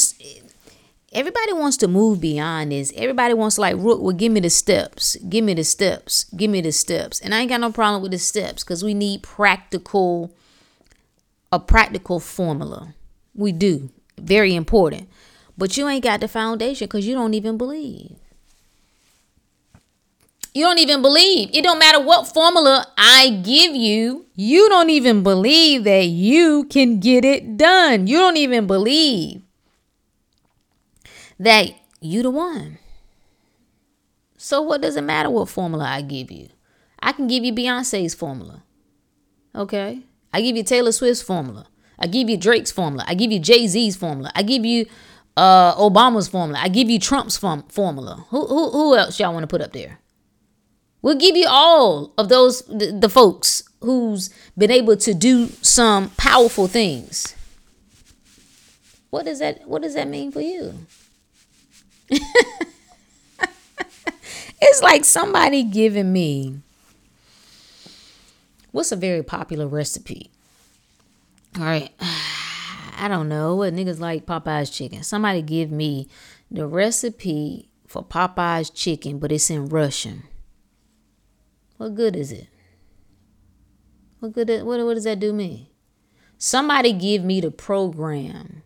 everybody 1.13 1.53
wants 1.53 1.77
to 1.77 1.87
move 1.87 2.19
beyond 2.19 2.71
this. 2.71 2.91
Everybody 2.95 3.33
wants 3.33 3.55
to 3.55 3.61
like, 3.61 3.75
Rook, 3.77 4.01
well, 4.01 4.15
give 4.15 4.31
me 4.31 4.39
the 4.41 4.49
steps. 4.49 5.15
Give 5.29 5.43
me 5.43 5.53
the 5.53 5.63
steps. 5.63 6.25
Give 6.35 6.49
me 6.51 6.61
the 6.61 6.71
steps. 6.71 7.19
And 7.21 7.33
I 7.33 7.39
ain't 7.39 7.49
got 7.49 7.61
no 7.61 7.71
problem 7.71 8.01
with 8.01 8.11
the 8.11 8.19
steps 8.19 8.63
because 8.63 8.83
we 8.83 8.93
need 8.93 9.23
practical, 9.23 10.35
a 11.51 11.59
practical 11.59 12.19
formula. 12.19 12.93
We 13.33 13.51
do. 13.51 13.89
Very 14.17 14.55
important. 14.55 15.09
But 15.57 15.77
you 15.77 15.87
ain't 15.87 16.03
got 16.03 16.19
the 16.19 16.27
foundation 16.27 16.85
because 16.85 17.07
you 17.07 17.15
don't 17.15 17.33
even 17.33 17.57
believe. 17.57 18.15
You 20.53 20.63
don't 20.63 20.79
even 20.79 21.01
believe. 21.03 21.51
It 21.53 21.63
don't 21.63 21.77
matter 21.77 21.99
what 21.99 22.27
formula 22.27 22.87
I 22.97 23.41
give 23.43 23.75
you. 23.75 24.25
You 24.35 24.69
don't 24.69 24.89
even 24.89 25.21
believe 25.21 25.83
that 25.83 26.05
you 26.05 26.63
can 26.65 26.99
get 26.99 27.23
it 27.23 27.57
done. 27.57 28.07
You 28.07 28.17
don't 28.17 28.37
even 28.37 28.65
believe 28.65 29.43
that 31.39 31.69
you 32.01 32.23
the 32.23 32.31
one. 32.31 32.79
So 34.37 34.61
what 34.61 34.81
does 34.81 34.95
it 34.95 35.03
matter 35.03 35.29
what 35.29 35.49
formula 35.49 35.85
I 35.85 36.01
give 36.01 36.31
you? 36.31 36.49
I 36.99 37.11
can 37.11 37.27
give 37.27 37.43
you 37.43 37.53
Beyonce's 37.53 38.15
formula. 38.15 38.63
Okay? 39.53 40.01
I 40.33 40.41
give 40.41 40.55
you 40.55 40.63
Taylor 40.63 40.91
Swift's 40.91 41.21
formula. 41.21 41.67
I 41.99 42.07
give 42.07 42.29
you 42.29 42.37
Drake's 42.37 42.71
formula. 42.71 43.03
I 43.07 43.15
give 43.15 43.31
you 43.31 43.39
Jay-Z's 43.39 43.95
formula. 43.95 44.31
I 44.35 44.43
give 44.43 44.65
you 44.65 44.85
uh, 45.35 45.75
Obama's 45.75 46.27
formula. 46.27 46.59
I 46.61 46.67
give 46.67 46.89
you 46.89 46.99
Trump's 46.99 47.37
form- 47.37 47.63
formula. 47.69 48.25
Who, 48.29 48.45
who, 48.45 48.71
who 48.71 48.95
else 48.95 49.19
y'all 49.19 49.33
want 49.33 49.43
to 49.43 49.47
put 49.47 49.61
up 49.61 49.73
there? 49.73 49.99
We'll 51.01 51.15
give 51.15 51.35
you 51.37 51.47
all 51.47 52.13
of 52.17 52.29
those 52.29 52.63
the, 52.63 52.91
the 52.91 53.09
folks 53.09 53.63
who's 53.81 54.29
been 54.57 54.71
able 54.71 54.97
to 54.97 55.13
do 55.13 55.47
some 55.61 56.09
powerful 56.17 56.67
things. 56.67 57.35
What 59.09 59.25
does 59.25 59.39
that 59.39 59.67
what 59.67 59.83
does 59.83 59.93
that 59.93 60.07
mean 60.07 60.31
for 60.31 60.41
you? 60.41 60.73
it's 64.59 64.81
like 64.81 65.05
somebody 65.05 65.63
giving 65.63 66.11
me 66.11 66.59
what's 68.71 68.91
a 68.91 68.95
very 68.95 69.23
popular 69.23 69.67
recipe? 69.67 70.31
All 71.57 71.65
right. 71.65 71.91
I 72.99 73.07
don't 73.07 73.29
know 73.29 73.55
what 73.55 73.73
niggas 73.73 73.99
like 73.99 74.25
Popeye's 74.25 74.69
chicken. 74.69 75.03
Somebody 75.03 75.41
give 75.41 75.71
me 75.71 76.07
the 76.49 76.65
recipe 76.67 77.69
for 77.87 78.03
Popeye's 78.03 78.69
chicken, 78.69 79.19
but 79.19 79.31
it's 79.31 79.49
in 79.49 79.67
Russian. 79.67 80.23
What 81.77 81.95
good 81.95 82.15
is 82.15 82.31
it? 82.31 82.47
What 84.19 84.33
good? 84.33 84.49
Is, 84.49 84.63
What, 84.63 84.83
what 84.83 84.95
does 84.95 85.03
that 85.03 85.19
do 85.19 85.31
me? 85.31 85.71
Somebody 86.37 86.93
give 86.93 87.23
me 87.23 87.39
the 87.41 87.51
program, 87.51 88.63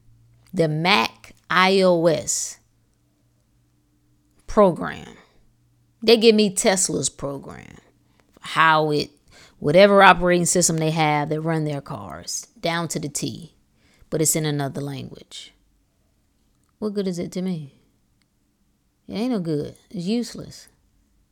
the 0.53 0.67
Mac 0.67 1.33
iOS 1.49 2.57
program. 4.47 5.17
They 6.01 6.17
give 6.17 6.35
me 6.35 6.53
Tesla's 6.53 7.09
program, 7.09 7.77
how 8.41 8.91
it, 8.91 9.11
whatever 9.61 10.01
operating 10.01 10.43
system 10.43 10.77
they 10.77 10.89
have 10.89 11.29
that 11.29 11.39
run 11.39 11.65
their 11.65 11.81
cars 11.81 12.47
down 12.59 12.87
to 12.87 12.99
the 12.99 13.07
T, 13.07 13.53
but 14.09 14.19
it's 14.19 14.35
in 14.35 14.43
another 14.43 14.81
language. 14.81 15.53
What 16.79 16.95
good 16.95 17.07
is 17.07 17.19
it 17.19 17.31
to 17.33 17.43
me? 17.43 17.75
It 19.07 19.13
ain't 19.13 19.31
no 19.31 19.39
good. 19.39 19.75
It's 19.91 20.07
useless. 20.07 20.67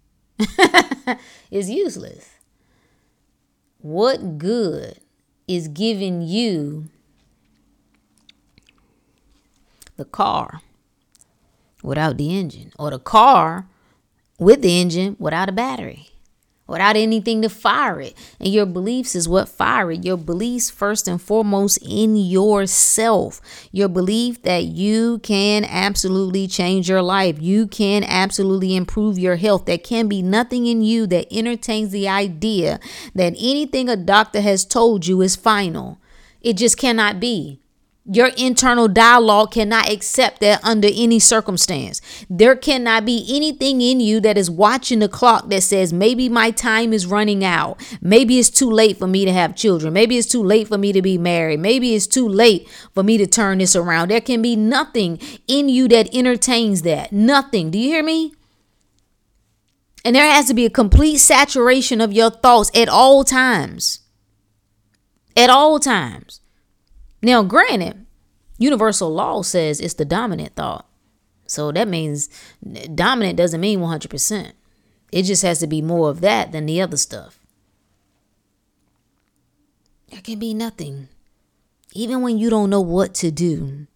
it's 1.50 1.69
useless. 1.69 2.29
what 3.79 4.38
good 4.38 5.00
is 5.48 5.67
giving 5.67 6.21
you 6.21 6.88
the 9.98 10.05
car 10.05 10.62
without 11.81 12.17
the 12.17 12.38
engine 12.38 12.71
or 12.77 12.91
the 12.91 13.00
car 13.00 13.65
with 14.38 14.62
the 14.62 14.79
engine 14.79 15.15
without 15.17 15.50
a 15.50 15.51
battery? 15.51 16.09
Without 16.69 16.95
anything 16.95 17.41
to 17.41 17.49
fire 17.49 17.99
it. 17.99 18.15
And 18.39 18.49
your 18.49 18.65
beliefs 18.65 19.15
is 19.15 19.27
what 19.27 19.49
fire 19.49 19.91
it. 19.91 20.05
Your 20.05 20.17
beliefs, 20.17 20.69
first 20.69 21.07
and 21.07 21.21
foremost, 21.21 21.79
in 21.81 22.15
yourself. 22.15 23.41
Your 23.71 23.89
belief 23.89 24.41
that 24.43 24.65
you 24.65 25.19
can 25.19 25.65
absolutely 25.65 26.47
change 26.47 26.89
your 26.89 27.01
life. 27.01 27.41
You 27.41 27.67
can 27.67 28.03
absolutely 28.03 28.75
improve 28.75 29.17
your 29.19 29.35
health. 29.35 29.65
There 29.65 29.77
can 29.77 30.07
be 30.07 30.21
nothing 30.21 30.65
in 30.65 30.81
you 30.81 31.07
that 31.07 31.27
entertains 31.31 31.91
the 31.91 32.07
idea 32.07 32.79
that 33.15 33.33
anything 33.38 33.89
a 33.89 33.95
doctor 33.95 34.41
has 34.41 34.65
told 34.65 35.07
you 35.07 35.21
is 35.21 35.35
final. 35.35 35.99
It 36.41 36.53
just 36.53 36.77
cannot 36.77 37.19
be. 37.19 37.59
Your 38.12 38.32
internal 38.38 38.88
dialogue 38.88 39.51
cannot 39.51 39.88
accept 39.88 40.39
that 40.39 40.63
under 40.63 40.88
any 40.92 41.20
circumstance. 41.20 42.01
There 42.28 42.56
cannot 42.56 43.06
be 43.06 43.24
anything 43.30 43.82
in 43.82 44.00
you 44.00 44.20
that 44.22 44.36
is 44.36 44.50
watching 44.50 44.98
the 44.98 45.08
clock 45.08 45.50
that 45.50 45.62
says, 45.62 45.94
maybe 45.94 46.28
my 46.28 46.50
time 46.50 46.92
is 46.92 47.06
running 47.06 47.46
out. 47.46 47.80
Maybe 48.01 48.39
it's 48.39 48.50
too 48.50 48.72
late 48.72 48.98
for 48.98 49.06
me 49.06 49.25
to 49.25 49.32
have 49.32 49.56
children. 49.56 49.94
Maybe 49.94 50.18
it's 50.18 50.28
too 50.28 50.42
late 50.42 50.68
for 50.68 50.80
me 50.80 50.92
to 50.92 51.04
be 51.04 51.20
married. 51.20 51.60
Maybe 51.60 51.94
it's 51.94 52.08
too 52.08 52.28
late 52.28 52.68
for 52.96 53.04
me 53.04 53.20
to 53.20 53.28
turn 53.28 53.60
this 53.60 53.75
around. 53.75 54.10
There 54.10 54.22
can 54.22 54.42
be 54.42 54.56
nothing 54.56 55.20
in 55.48 55.70
you 55.70 55.88
that 55.89 56.12
entertains 56.12 56.82
that. 56.82 57.13
Nothing. 57.13 57.70
Do 57.70 57.78
you 57.78 57.89
hear 57.89 58.04
me? 58.04 58.34
And 60.04 60.16
there 60.16 60.25
has 60.25 60.48
to 60.48 60.56
be 60.56 60.66
a 60.66 60.72
complete 60.72 61.18
saturation 61.18 62.01
of 62.01 62.12
your 62.12 62.32
thoughts 62.32 62.72
at 62.74 62.89
all 62.89 63.24
times. 63.24 64.00
At 65.38 65.51
all 65.51 65.80
times. 65.80 66.42
Now, 67.21 67.43
granted, 67.43 68.05
universal 68.57 69.13
law 69.13 69.41
says 69.41 69.79
it's 69.79 69.93
the 69.93 70.05
dominant 70.05 70.55
thought. 70.55 70.85
So 71.47 71.71
that 71.71 71.88
means 71.88 72.29
dominant 72.93 73.38
doesn't 73.38 73.59
mean 73.59 73.79
100%. 73.79 74.51
It 75.11 75.23
just 75.23 75.41
has 75.41 75.59
to 75.59 75.67
be 75.67 75.81
more 75.81 76.09
of 76.09 76.21
that 76.21 76.51
than 76.51 76.65
the 76.67 76.81
other 76.81 76.97
stuff. 76.97 77.39
There 80.09 80.21
can 80.21 80.39
be 80.39 80.53
nothing. 80.53 81.09
Even 81.93 82.21
when 82.21 82.38
you 82.38 82.49
don't 82.49 82.69
know 82.69 82.81
what 82.81 83.15
to 83.15 83.31
do, 83.31 83.88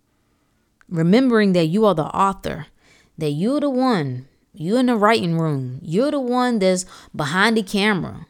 remembering 0.89 1.53
that 1.53 1.65
you 1.65 1.85
are 1.85 1.93
the 1.93 2.05
author, 2.05 2.67
that 3.17 3.31
you're 3.31 3.59
the 3.59 3.69
one, 3.69 4.27
you're 4.53 4.79
in 4.79 4.87
the 4.87 4.95
writing 4.95 5.37
room, 5.37 5.79
you're 5.83 6.11
the 6.11 6.19
one 6.19 6.57
that's 6.57 6.85
behind 7.15 7.57
the 7.57 7.63
camera. 7.63 8.25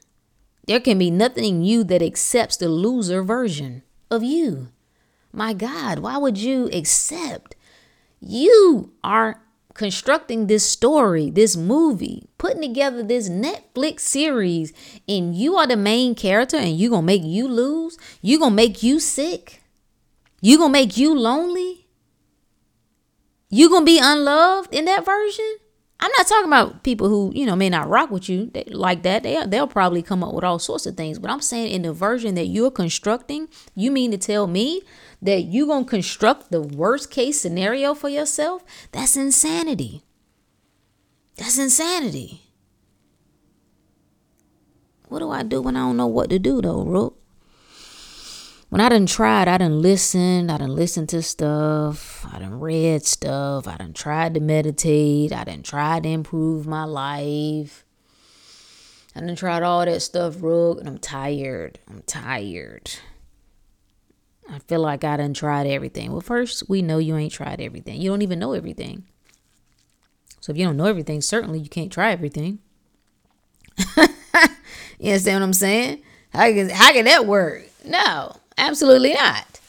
There 0.68 0.82
can 0.82 0.98
be 0.98 1.12
nothing 1.12 1.46
in 1.46 1.64
you 1.64 1.84
that 1.86 2.02
accepts 2.02 2.58
the 2.58 2.68
loser 2.68 3.24
version 3.24 3.84
of 4.12 4.24
you. 4.24 4.70
My 5.34 5.54
God, 5.54 6.00
why 6.00 6.18
would 6.18 6.38
you 6.38 6.70
accept? 6.72 7.56
You 8.22 8.94
are 9.04 9.42
constructing 9.74 10.46
this 10.46 10.64
story, 10.64 11.32
this 11.32 11.58
movie, 11.58 12.30
putting 12.38 12.62
together 12.62 13.02
this 13.02 13.30
Netflix 13.30 14.02
series, 14.02 14.72
and 15.08 15.36
you 15.36 15.56
are 15.56 15.66
the 15.66 15.76
main 15.76 16.14
character, 16.14 16.58
and 16.58 16.78
you 16.78 16.92
gonna 16.92 17.02
make 17.02 17.24
you 17.24 17.48
lose? 17.48 17.98
You 18.22 18.38
gonna 18.38 18.54
make 18.54 18.84
you 18.84 19.00
sick? 19.00 19.64
You 20.40 20.60
gonna 20.60 20.72
make 20.72 20.98
you 20.98 21.18
lonely? 21.18 21.88
You 23.50 23.70
gonna 23.70 23.86
be 23.86 24.00
unloved 24.02 24.74
in 24.74 24.86
that 24.86 25.04
version? 25.04 25.56
I'm 26.00 26.12
not 26.18 26.28
talking 26.28 26.48
about 26.48 26.84
people 26.84 27.08
who, 27.08 27.32
you 27.34 27.46
know, 27.46 27.56
may 27.56 27.70
not 27.70 27.88
rock 27.88 28.12
with 28.12 28.28
you 28.28 28.52
like 28.68 29.04
that. 29.04 29.24
They, 29.24 29.42
they'll 29.46 29.68
probably 29.68 30.02
come 30.02 30.22
up 30.22 30.34
with 30.34 30.44
all 30.44 30.60
sorts 30.60 30.86
of 30.86 30.98
things. 30.98 31.18
But 31.18 31.32
I'm 31.32 31.40
saying 31.40 31.72
in 31.72 31.84
the 31.84 31.94
version 31.94 32.36
that 32.36 32.48
you're 32.48 32.72
constructing, 32.72 33.48
you 33.74 33.90
mean 33.90 34.12
to 34.12 34.18
tell 34.18 34.46
me 34.46 34.82
that 35.24 35.42
you're 35.42 35.68
going 35.68 35.86
to 35.86 35.90
construct 35.90 36.52
the 36.52 36.62
worst 36.62 37.10
case 37.10 37.42
scenario 37.42 37.94
for 37.94 38.10
yourself? 38.10 38.64
That's 38.92 39.18
insanity. 39.18 40.04
That's 41.38 41.58
insanity. 41.58 42.42
What 45.08 45.20
do 45.20 45.30
I 45.30 45.44
do 45.44 45.62
when 45.62 45.76
I 45.76 45.82
don't 45.82 45.98
know 45.98 46.08
what 46.08 46.30
to 46.30 46.40
do, 46.40 46.62
though, 46.62 46.84
Rook? 46.84 47.20
when 48.74 48.82
I 48.82 48.90
done 48.90 49.06
tried, 49.06 49.48
I 49.48 49.60
done 49.60 49.84
listened, 49.84 50.52
I 50.52 50.58
done 50.58 50.74
listened 50.74 51.08
to 51.10 51.22
stuff, 51.22 52.26
I 52.34 52.40
done 52.40 52.60
read 52.60 53.06
stuff, 53.06 53.68
I 53.68 53.78
done 53.78 53.94
tried 53.94 54.34
to 54.34 54.40
meditate, 54.40 55.32
I 55.32 55.44
done 55.44 55.62
tried 55.62 56.02
to 56.02 56.10
improve 56.10 56.66
my 56.66 56.84
life. 56.84 57.86
I 59.16 59.20
done 59.20 59.36
tried 59.36 59.62
all 59.62 59.86
that 59.86 60.02
stuff, 60.02 60.42
Rook, 60.42 60.80
and 60.80 60.90
I'm 60.90 60.98
tired. 60.98 61.78
I'm 61.88 62.02
tired. 62.08 62.96
I 64.54 64.60
feel 64.60 64.82
like 64.82 65.04
I 65.04 65.18
done 65.18 65.34
tried 65.34 65.68
everything. 65.68 66.12
Well, 66.12 66.22
first, 66.22 66.70
we 66.70 66.82
know 66.82 66.98
you 66.98 67.18
ain't 67.18 67.34
tried 67.34 67.60
everything. 67.60 68.00
You 68.02 68.10
don't 68.10 68.22
even 68.22 68.40
know 68.40 68.54
everything. 68.54 69.04
So 70.42 70.52
if 70.52 70.58
you 70.58 70.66
don't 70.66 70.78
know 70.78 70.86
everything, 70.86 71.22
certainly 71.22 71.60
you 71.60 71.70
can't 71.70 71.92
try 71.92 72.12
everything. 72.12 72.60
you 73.98 74.08
understand 75.02 75.42
what 75.42 75.44
I'm 75.48 75.54
saying? 75.54 76.04
How 76.32 76.44
can, 76.46 76.70
how 76.70 76.92
can 76.92 77.06
that 77.06 77.26
work? 77.26 77.64
No. 77.86 78.38
Absolutely 78.58 79.14
not. 79.14 79.60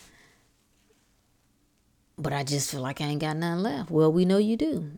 But 2.17 2.33
I 2.33 2.45
just 2.45 2.71
feel 2.71 2.81
like 2.81 3.01
I 3.01 3.05
ain't 3.05 3.21
got 3.21 3.37
nothing 3.37 3.63
left. 3.63 3.91
Well, 3.91 4.13
we 4.13 4.25
know 4.25 4.39
you 4.39 4.57
do. 4.57 4.93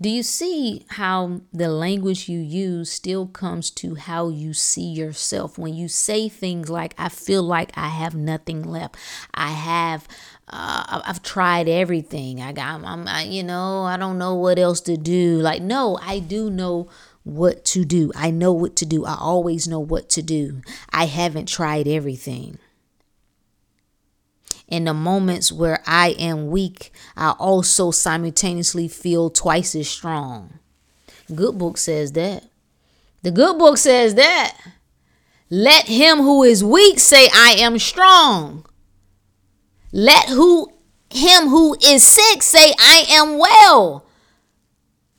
Do 0.00 0.08
you 0.08 0.22
see 0.22 0.84
how 0.88 1.42
the 1.52 1.68
language 1.68 2.28
you 2.28 2.38
use 2.38 2.90
still 2.90 3.26
comes 3.26 3.70
to 3.72 3.94
how 3.94 4.28
you 4.28 4.52
see 4.52 4.86
yourself? 4.86 5.58
When 5.58 5.74
you 5.74 5.88
say 5.88 6.28
things 6.28 6.68
like, 6.68 6.94
I 6.98 7.08
feel 7.08 7.42
like 7.42 7.70
I 7.74 7.88
have 7.88 8.14
nothing 8.14 8.62
left. 8.62 8.96
I 9.34 9.50
have, 9.50 10.08
uh, 10.48 11.02
I've 11.04 11.22
tried 11.22 11.68
everything. 11.68 12.40
I 12.40 12.52
got, 12.52 12.84
I'm, 12.84 13.06
I, 13.06 13.22
you 13.24 13.42
know, 13.42 13.82
I 13.82 13.96
don't 13.96 14.18
know 14.18 14.34
what 14.34 14.58
else 14.58 14.80
to 14.82 14.96
do. 14.96 15.38
Like, 15.38 15.62
no, 15.62 15.98
I 16.02 16.18
do 16.18 16.50
know 16.50 16.88
what 17.24 17.64
to 17.66 17.84
do. 17.84 18.10
I 18.16 18.30
know 18.30 18.52
what 18.52 18.76
to 18.76 18.86
do. 18.86 19.04
I 19.04 19.16
always 19.18 19.68
know 19.68 19.80
what 19.80 20.08
to 20.10 20.22
do. 20.22 20.62
I 20.90 21.06
haven't 21.06 21.48
tried 21.48 21.86
everything. 21.86 22.58
In 24.72 24.84
the 24.84 24.94
moments 24.94 25.52
where 25.52 25.82
I 25.86 26.16
am 26.18 26.48
weak, 26.48 26.92
I 27.14 27.32
also 27.32 27.90
simultaneously 27.90 28.88
feel 28.88 29.28
twice 29.28 29.74
as 29.74 29.86
strong. 29.86 30.60
Good 31.34 31.58
book 31.58 31.76
says 31.76 32.12
that. 32.12 32.44
The 33.20 33.32
good 33.32 33.58
book 33.58 33.76
says 33.76 34.14
that. 34.14 34.56
Let 35.50 35.88
him 35.88 36.20
who 36.20 36.42
is 36.42 36.64
weak 36.64 37.00
say, 37.00 37.28
I 37.34 37.56
am 37.58 37.78
strong. 37.78 38.64
Let 39.92 40.30
who 40.30 40.72
him 41.10 41.48
who 41.48 41.76
is 41.84 42.02
sick 42.02 42.42
say, 42.42 42.72
I 42.78 43.04
am 43.10 43.36
well. 43.36 44.06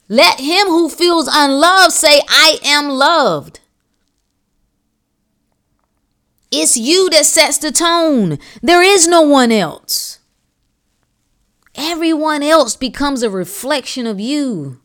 Let 0.10 0.40
him 0.40 0.66
who 0.66 0.90
feels 0.90 1.30
unloved 1.32 1.94
say, 1.94 2.22
I 2.28 2.58
am 2.66 2.90
loved. 2.90 3.60
It's 6.56 6.78
you 6.78 7.10
that 7.10 7.26
sets 7.26 7.58
the 7.58 7.72
tone. 7.72 8.38
There 8.62 8.84
is 8.84 9.08
no 9.08 9.24
one 9.24 9.52
else. 9.52 10.20
Everyone 11.74 12.44
else 12.44 12.76
becomes 12.76 13.24
a 13.24 13.30
reflection 13.30 14.06
of 14.06 14.20
you. 14.20 14.80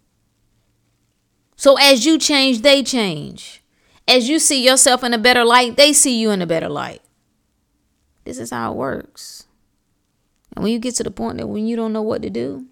So 1.57 1.77
as 1.79 2.07
you 2.07 2.17
change, 2.19 2.63
they 2.63 2.83
change. 2.83 3.63
As 4.07 4.31
you 4.31 4.39
see 4.39 4.65
yourself 4.65 5.05
in 5.05 5.13
a 5.13 5.19
better 5.19 5.45
light, 5.45 5.77
they 5.77 5.93
see 5.93 6.19
you 6.19 6.31
in 6.31 6.41
a 6.41 6.47
better 6.47 6.71
light. 6.71 7.03
This 8.25 8.39
is 8.39 8.51
how 8.51 8.73
it 8.73 8.77
works. 8.77 9.47
And 10.57 10.63
when 10.63 10.73
you 10.73 10.79
get 10.79 10.95
to 10.95 11.03
the 11.03 11.11
point 11.11 11.37
that 11.37 11.49
when 11.49 11.67
you 11.67 11.77
don't 11.77 11.93
know 11.93 12.01
what 12.01 12.23
to 12.23 12.31
do, 12.31 12.65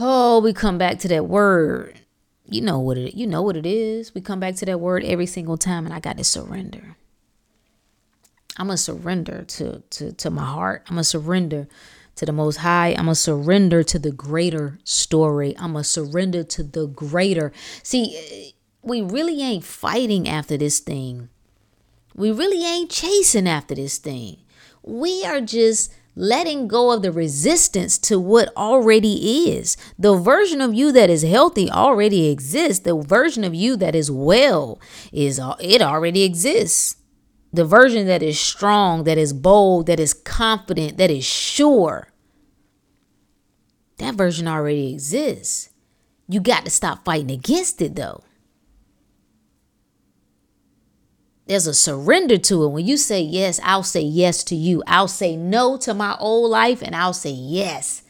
oh, 0.00 0.40
we 0.40 0.54
come 0.54 0.78
back 0.78 0.98
to 1.00 1.08
that 1.08 1.26
word. 1.26 2.00
You 2.46 2.62
know 2.62 2.78
what 2.78 2.96
it 2.96 3.14
you 3.14 3.26
know 3.26 3.42
what 3.42 3.58
it 3.58 3.66
is. 3.66 4.14
We 4.14 4.22
come 4.22 4.40
back 4.40 4.54
to 4.56 4.64
that 4.64 4.80
word 4.80 5.04
every 5.04 5.26
single 5.26 5.58
time 5.58 5.84
and 5.84 5.94
I 5.94 6.00
got 6.00 6.16
to 6.16 6.24
surrender. 6.24 6.96
I'm 8.56 8.66
gonna 8.66 8.76
surrender 8.76 9.44
to 9.44 9.82
to 9.90 10.12
to 10.12 10.30
my 10.30 10.44
heart. 10.44 10.82
I'm 10.88 10.96
gonna 10.96 11.04
surrender 11.04 11.68
to 12.16 12.26
the 12.26 12.32
most 12.32 12.56
high. 12.56 12.90
I'm 12.90 13.06
gonna 13.06 13.14
surrender 13.14 13.82
to 13.82 13.98
the 13.98 14.12
greater 14.12 14.78
story. 14.84 15.54
I'm 15.58 15.72
gonna 15.72 15.84
surrender 15.84 16.44
to 16.44 16.62
the 16.62 16.86
greater. 16.86 17.52
See, 17.82 18.54
we 18.82 19.00
really 19.00 19.42
ain't 19.42 19.64
fighting 19.64 20.28
after 20.28 20.56
this 20.56 20.80
thing. 20.80 21.28
We 22.14 22.30
really 22.30 22.64
ain't 22.64 22.90
chasing 22.90 23.48
after 23.48 23.74
this 23.74 23.96
thing. 23.96 24.38
We 24.82 25.24
are 25.24 25.40
just 25.40 25.94
letting 26.14 26.68
go 26.68 26.90
of 26.90 27.00
the 27.00 27.10
resistance 27.10 27.96
to 27.96 28.20
what 28.20 28.54
already 28.54 29.50
is. 29.50 29.78
The 29.98 30.14
version 30.14 30.60
of 30.60 30.74
you 30.74 30.92
that 30.92 31.08
is 31.08 31.22
healthy 31.22 31.70
already 31.70 32.28
exists. 32.28 32.84
The 32.84 32.96
version 32.96 33.44
of 33.44 33.54
you 33.54 33.76
that 33.76 33.94
is 33.94 34.10
well 34.10 34.78
is 35.10 35.40
it 35.60 35.80
already 35.80 36.22
exists 36.24 36.96
the 37.52 37.64
version 37.64 38.06
that 38.06 38.22
is 38.22 38.40
strong, 38.40 39.04
that 39.04 39.18
is 39.18 39.32
bold, 39.32 39.86
that 39.86 40.00
is 40.00 40.14
confident, 40.14 40.96
that 40.96 41.10
is 41.10 41.24
sure, 41.24 42.08
that 43.98 44.14
version 44.14 44.48
already 44.48 44.94
exists. 44.94 45.70
You 46.28 46.40
got 46.40 46.64
to 46.64 46.70
stop 46.70 47.04
fighting 47.04 47.30
against 47.30 47.82
it 47.82 47.94
though. 47.94 48.22
there's 51.46 51.66
a 51.66 51.74
surrender 51.74 52.38
to 52.38 52.64
it. 52.64 52.68
When 52.68 52.86
you 52.86 52.96
say 52.96 53.20
yes, 53.20 53.60
I'll 53.62 53.82
say 53.82 54.00
yes 54.00 54.42
to 54.44 54.54
you. 54.54 54.82
I'll 54.86 55.08
say 55.08 55.36
no 55.36 55.76
to 55.78 55.92
my 55.92 56.16
old 56.18 56.50
life 56.50 56.82
and 56.82 56.96
I'll 56.96 57.12
say 57.12 57.30
yes. 57.30 58.02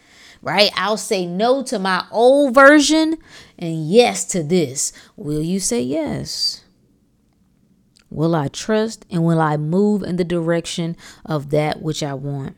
Right? 0.42 0.70
I'll 0.76 0.96
say 0.96 1.26
no 1.26 1.62
to 1.64 1.78
my 1.78 2.05
old 2.11 2.55
version 2.55 3.16
and 3.59 3.88
yes 3.88 4.24
to 4.26 4.42
this. 4.42 4.92
Will 5.16 5.42
you 5.42 5.61
say 5.61 5.81
yes? 5.81 6.62
Will 8.12 8.35
I 8.35 8.48
trust 8.48 9.07
and 9.11 9.25
will 9.25 9.40
I 9.40 9.57
move 9.57 10.03
in 10.03 10.16
the 10.16 10.25
direction 10.25 10.98
of 11.25 11.48
that 11.51 11.81
which 11.81 12.03
I 12.03 12.12
want? 12.12 12.57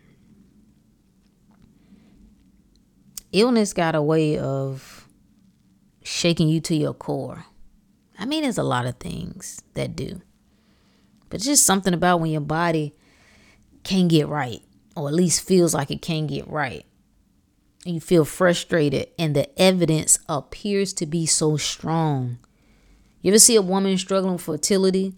Illness 3.31 3.73
got 3.73 3.95
a 3.95 4.03
way 4.03 4.37
of 4.37 5.09
shaking 6.03 6.49
you 6.49 6.61
to 6.63 6.75
your 6.75 6.93
core. 6.93 7.45
I 8.19 8.27
mean, 8.27 8.43
there's 8.43 8.59
a 8.59 8.65
lot 8.65 8.87
of 8.87 8.97
things 8.97 9.63
that 9.75 9.95
do. 9.95 10.23
But 11.31 11.41
just 11.41 11.65
something 11.65 11.95
about 11.95 12.21
when 12.21 12.33
your 12.33 12.41
body 12.41 12.95
can't 13.85 14.09
get 14.09 14.27
right, 14.27 14.63
or 14.97 15.09
at 15.09 15.15
least 15.15 15.47
feels 15.47 15.73
like 15.73 15.91
it 15.91 16.03
can't 16.03 16.29
get 16.29 16.49
right. 16.49 16.85
And 17.87 17.95
you 17.95 18.01
feel 18.01 18.25
frustrated, 18.25 19.09
and 19.19 19.37
the 19.37 19.61
evidence 19.61 20.19
appears 20.29 20.93
to 20.95 21.07
be 21.07 21.27
so 21.27 21.57
strong. 21.57 22.39
You 23.21 23.31
ever 23.31 23.39
see 23.39 23.57
a 23.57 23.63
woman 23.63 23.97
struggling 23.99 24.35
with 24.35 24.43
fertility? 24.43 25.15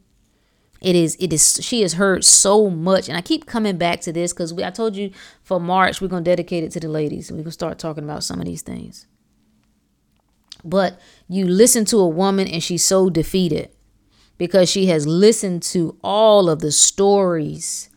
It 0.81 0.95
is, 0.95 1.17
it 1.19 1.33
is, 1.33 1.61
she 1.63 1.83
has 1.83 1.95
heard 1.95 2.25
so 2.25 2.69
much. 2.71 3.09
And 3.09 3.17
I 3.17 3.21
keep 3.21 3.47
coming 3.47 3.79
back 3.79 4.01
to 4.03 4.13
this 4.13 4.33
because 4.33 4.57
I 4.59 4.71
told 4.71 4.97
you 4.97 5.11
for 5.43 5.59
March, 5.59 6.01
we're 6.01 6.09
going 6.09 6.25
to 6.25 6.31
dedicate 6.31 6.65
it 6.65 6.73
to 6.73 6.81
the 6.81 6.89
ladies. 6.89 7.31
We're 7.31 7.37
going 7.37 7.47
to 7.47 7.53
start 7.53 7.79
talking 7.79 8.05
about 8.05 8.25
some 8.25 8.41
of 8.41 8.47
these 8.47 8.63
things. 8.63 9.07
But 10.65 11.01
you 11.29 11.47
listen 11.47 11.85
to 11.87 11.99
a 11.99 12.09
woman 12.09 12.49
and 12.49 12.63
she's 12.63 12.85
so 12.85 13.09
defeated 13.09 13.71
because 14.39 14.71
she 14.71 14.87
has 14.87 15.07
listened 15.07 15.63
to 15.63 15.97
all 16.03 16.51
of 16.51 16.61
the 16.61 16.73
stories 16.73 17.89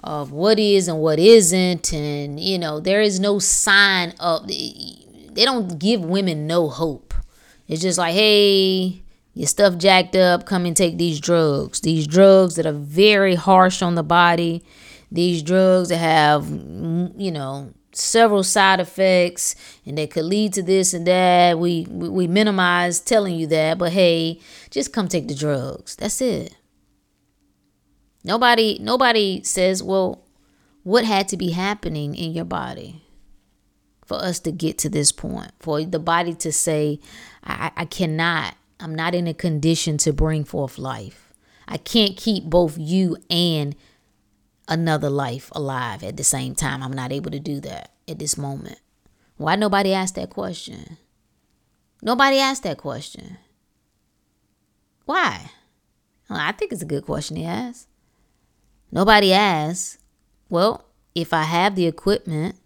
of 0.00 0.30
what 0.30 0.58
is 0.58 0.88
and 0.88 1.00
what 1.00 1.18
isn't. 1.18 1.92
And, 1.92 2.40
you 2.40 2.58
know, 2.58 2.80
there 2.80 3.02
is 3.02 3.20
no 3.20 3.38
sign 3.38 4.14
of, 4.20 4.46
they 4.46 5.44
don't 5.44 5.78
give 5.78 6.00
women 6.00 6.46
no 6.46 6.68
hope. 6.68 7.12
It's 7.68 7.82
just 7.82 7.98
like, 7.98 8.14
hey, 8.14 9.02
your 9.36 9.46
stuff 9.46 9.76
jacked 9.76 10.16
up, 10.16 10.46
come 10.46 10.64
and 10.64 10.74
take 10.74 10.96
these 10.96 11.20
drugs. 11.20 11.82
These 11.82 12.06
drugs 12.06 12.54
that 12.54 12.64
are 12.64 12.72
very 12.72 13.34
harsh 13.34 13.82
on 13.82 13.94
the 13.94 14.02
body. 14.02 14.64
These 15.12 15.42
drugs 15.42 15.90
that 15.90 15.98
have, 15.98 16.48
you 16.48 17.30
know, 17.30 17.74
several 17.92 18.42
side 18.42 18.80
effects 18.80 19.54
and 19.84 19.98
they 19.98 20.06
could 20.06 20.24
lead 20.24 20.54
to 20.54 20.62
this 20.62 20.94
and 20.94 21.06
that. 21.06 21.58
We 21.58 21.86
we 21.90 22.26
minimize 22.26 22.98
telling 22.98 23.34
you 23.34 23.46
that, 23.48 23.76
but 23.76 23.92
hey, 23.92 24.40
just 24.70 24.94
come 24.94 25.06
take 25.06 25.28
the 25.28 25.34
drugs. 25.34 25.96
That's 25.96 26.22
it. 26.22 26.56
Nobody 28.24 28.78
nobody 28.80 29.42
says, 29.42 29.82
"Well, 29.82 30.24
what 30.82 31.04
had 31.04 31.28
to 31.28 31.36
be 31.36 31.50
happening 31.50 32.14
in 32.14 32.32
your 32.32 32.46
body 32.46 33.02
for 34.06 34.16
us 34.16 34.40
to 34.40 34.50
get 34.50 34.78
to 34.78 34.88
this 34.88 35.12
point? 35.12 35.52
For 35.60 35.84
the 35.84 35.98
body 35.98 36.32
to 36.36 36.52
say, 36.52 37.00
I, 37.44 37.70
I 37.76 37.84
cannot, 37.84 38.56
I'm 38.78 38.94
not 38.94 39.14
in 39.14 39.26
a 39.26 39.34
condition 39.34 39.98
to 39.98 40.12
bring 40.12 40.44
forth 40.44 40.78
life. 40.78 41.32
I 41.66 41.78
can't 41.78 42.16
keep 42.16 42.44
both 42.44 42.78
you 42.78 43.16
and 43.30 43.74
another 44.68 45.10
life 45.10 45.50
alive 45.52 46.02
at 46.02 46.16
the 46.16 46.24
same 46.24 46.54
time. 46.54 46.82
I'm 46.82 46.92
not 46.92 47.12
able 47.12 47.30
to 47.30 47.40
do 47.40 47.60
that 47.60 47.92
at 48.08 48.18
this 48.18 48.36
moment. 48.36 48.78
Why 49.36 49.56
nobody 49.56 49.92
asked 49.92 50.14
that 50.16 50.30
question? 50.30 50.98
Nobody 52.02 52.38
asked 52.38 52.62
that 52.64 52.78
question. 52.78 53.38
Why? 55.04 55.50
Well, 56.28 56.38
I 56.40 56.52
think 56.52 56.72
it's 56.72 56.82
a 56.82 56.86
good 56.86 57.04
question 57.04 57.36
to 57.36 57.44
ask. 57.44 57.88
Nobody 58.90 59.32
asked, 59.32 59.98
well, 60.48 60.86
if 61.14 61.32
I 61.32 61.42
have 61.42 61.74
the 61.74 61.86
equipment 61.86 62.56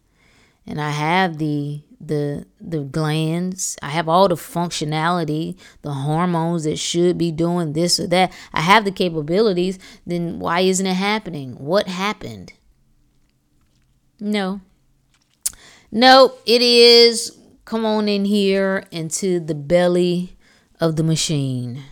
and 0.66 0.80
I 0.80 0.90
have 0.90 1.38
the 1.38 1.82
the 2.00 2.46
the 2.60 2.80
glands. 2.80 3.76
I 3.82 3.90
have 3.90 4.08
all 4.08 4.28
the 4.28 4.34
functionality, 4.34 5.58
the 5.82 5.92
hormones 5.92 6.64
that 6.64 6.78
should 6.78 7.18
be 7.18 7.30
doing 7.30 7.72
this 7.72 8.00
or 8.00 8.06
that. 8.08 8.32
I 8.52 8.62
have 8.62 8.84
the 8.84 8.90
capabilities, 8.90 9.78
then 10.06 10.38
why 10.38 10.60
isn't 10.60 10.86
it 10.86 10.94
happening? 10.94 11.52
What 11.54 11.86
happened? 11.86 12.52
No. 14.18 14.60
No, 15.92 16.34
it 16.46 16.62
is 16.62 17.36
come 17.64 17.84
on 17.84 18.08
in 18.08 18.24
here 18.24 18.84
into 18.90 19.38
the 19.38 19.54
belly 19.54 20.36
of 20.80 20.96
the 20.96 21.02
machine 21.04 21.82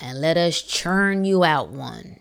and 0.00 0.20
let 0.20 0.36
us 0.36 0.60
churn 0.60 1.24
you 1.24 1.44
out 1.44 1.70
one 1.70 2.18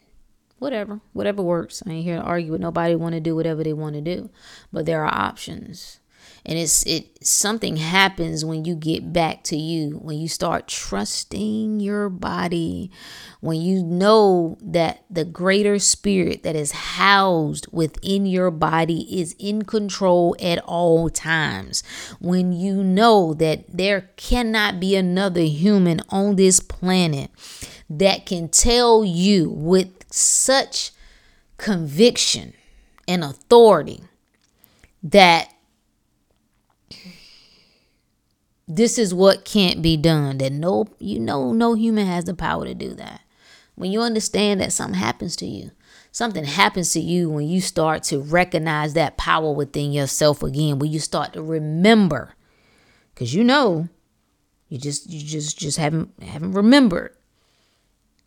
whatever, 0.62 1.02
whatever 1.14 1.42
works. 1.42 1.82
I 1.88 1.90
ain't 1.90 2.04
here 2.04 2.18
to 2.18 2.22
argue 2.22 2.52
with 2.52 2.62
nobody. 2.62 2.94
Want 2.94 3.16
to 3.16 3.20
do 3.20 3.36
whatever 3.36 3.64
they 3.64 3.74
want 3.74 3.96
to 3.96 4.02
do, 4.02 4.30
but 4.72 4.86
there 4.86 5.04
are 5.04 5.12
options, 5.12 6.00
and 6.46 6.58
it's 6.58 6.84
it. 6.86 7.26
Something 7.26 7.78
happens 7.78 8.44
when 8.44 8.66
you 8.66 8.76
get 8.76 9.14
back 9.14 9.44
to 9.44 9.56
you, 9.56 9.92
when 10.02 10.18
you 10.18 10.28
start 10.28 10.68
trusting 10.68 11.80
your 11.80 12.10
body, 12.10 12.90
when 13.42 13.62
you 13.62 13.84
know 13.84 14.58
that 14.62 15.04
the 15.10 15.24
greater 15.24 15.78
spirit 15.78 16.42
that 16.44 16.56
is 16.56 16.72
housed 16.72 17.68
within 17.72 18.26
your 18.26 18.50
body 18.50 19.20
is 19.20 19.36
in 19.38 19.64
control 19.64 20.36
at 20.42 20.58
all 20.60 21.10
times. 21.10 21.84
When 22.20 22.54
you 22.54 22.84
know 22.84 23.34
that 23.36 23.66
there 23.70 24.10
cannot 24.16 24.80
be 24.80 24.96
another 24.96 25.42
human 25.42 26.02
on 26.10 26.38
this 26.38 26.60
planet 26.60 27.30
that 27.90 28.26
can 28.26 28.50
tell 28.50 29.06
you 29.06 29.50
with 29.50 30.12
such 30.12 30.92
conviction 31.58 32.54
and 33.08 33.24
authority 33.24 34.02
that 35.04 35.54
this 38.76 38.98
is 38.98 39.14
what 39.14 39.46
can't 39.46 39.82
be 39.82 39.98
done 39.98 40.38
that 40.38 40.52
no 40.52 40.88
you 41.00 41.20
know 41.20 41.52
no 41.54 41.74
human 41.74 42.08
has 42.08 42.26
the 42.26 42.34
power 42.34 42.66
to 42.66 42.74
do 42.74 42.94
that. 42.96 43.22
When 43.76 43.92
you 43.92 44.02
understand 44.02 44.62
that 44.62 44.74
something 44.74 45.00
happens 45.00 45.36
to 45.38 45.46
you 45.46 45.72
something 46.12 46.44
happens 46.44 46.92
to 46.92 47.00
you 47.00 47.30
when 47.30 47.48
you 47.48 47.62
start 47.62 48.04
to 48.04 48.20
recognize 48.20 48.94
that 48.94 49.18
power 49.18 49.52
within 49.52 49.92
yourself 49.92 50.44
again 50.44 50.78
when 50.78 50.92
you 50.92 51.00
start 51.00 51.34
to 51.34 51.42
remember 51.42 52.36
because 53.14 53.34
you 53.34 53.44
know 53.44 53.88
you 54.68 54.78
just 54.78 55.10
you 55.10 55.26
just 55.26 55.58
just 55.58 55.78
haven't 55.78 56.12
haven't 56.22 56.52
remembered 56.52 57.16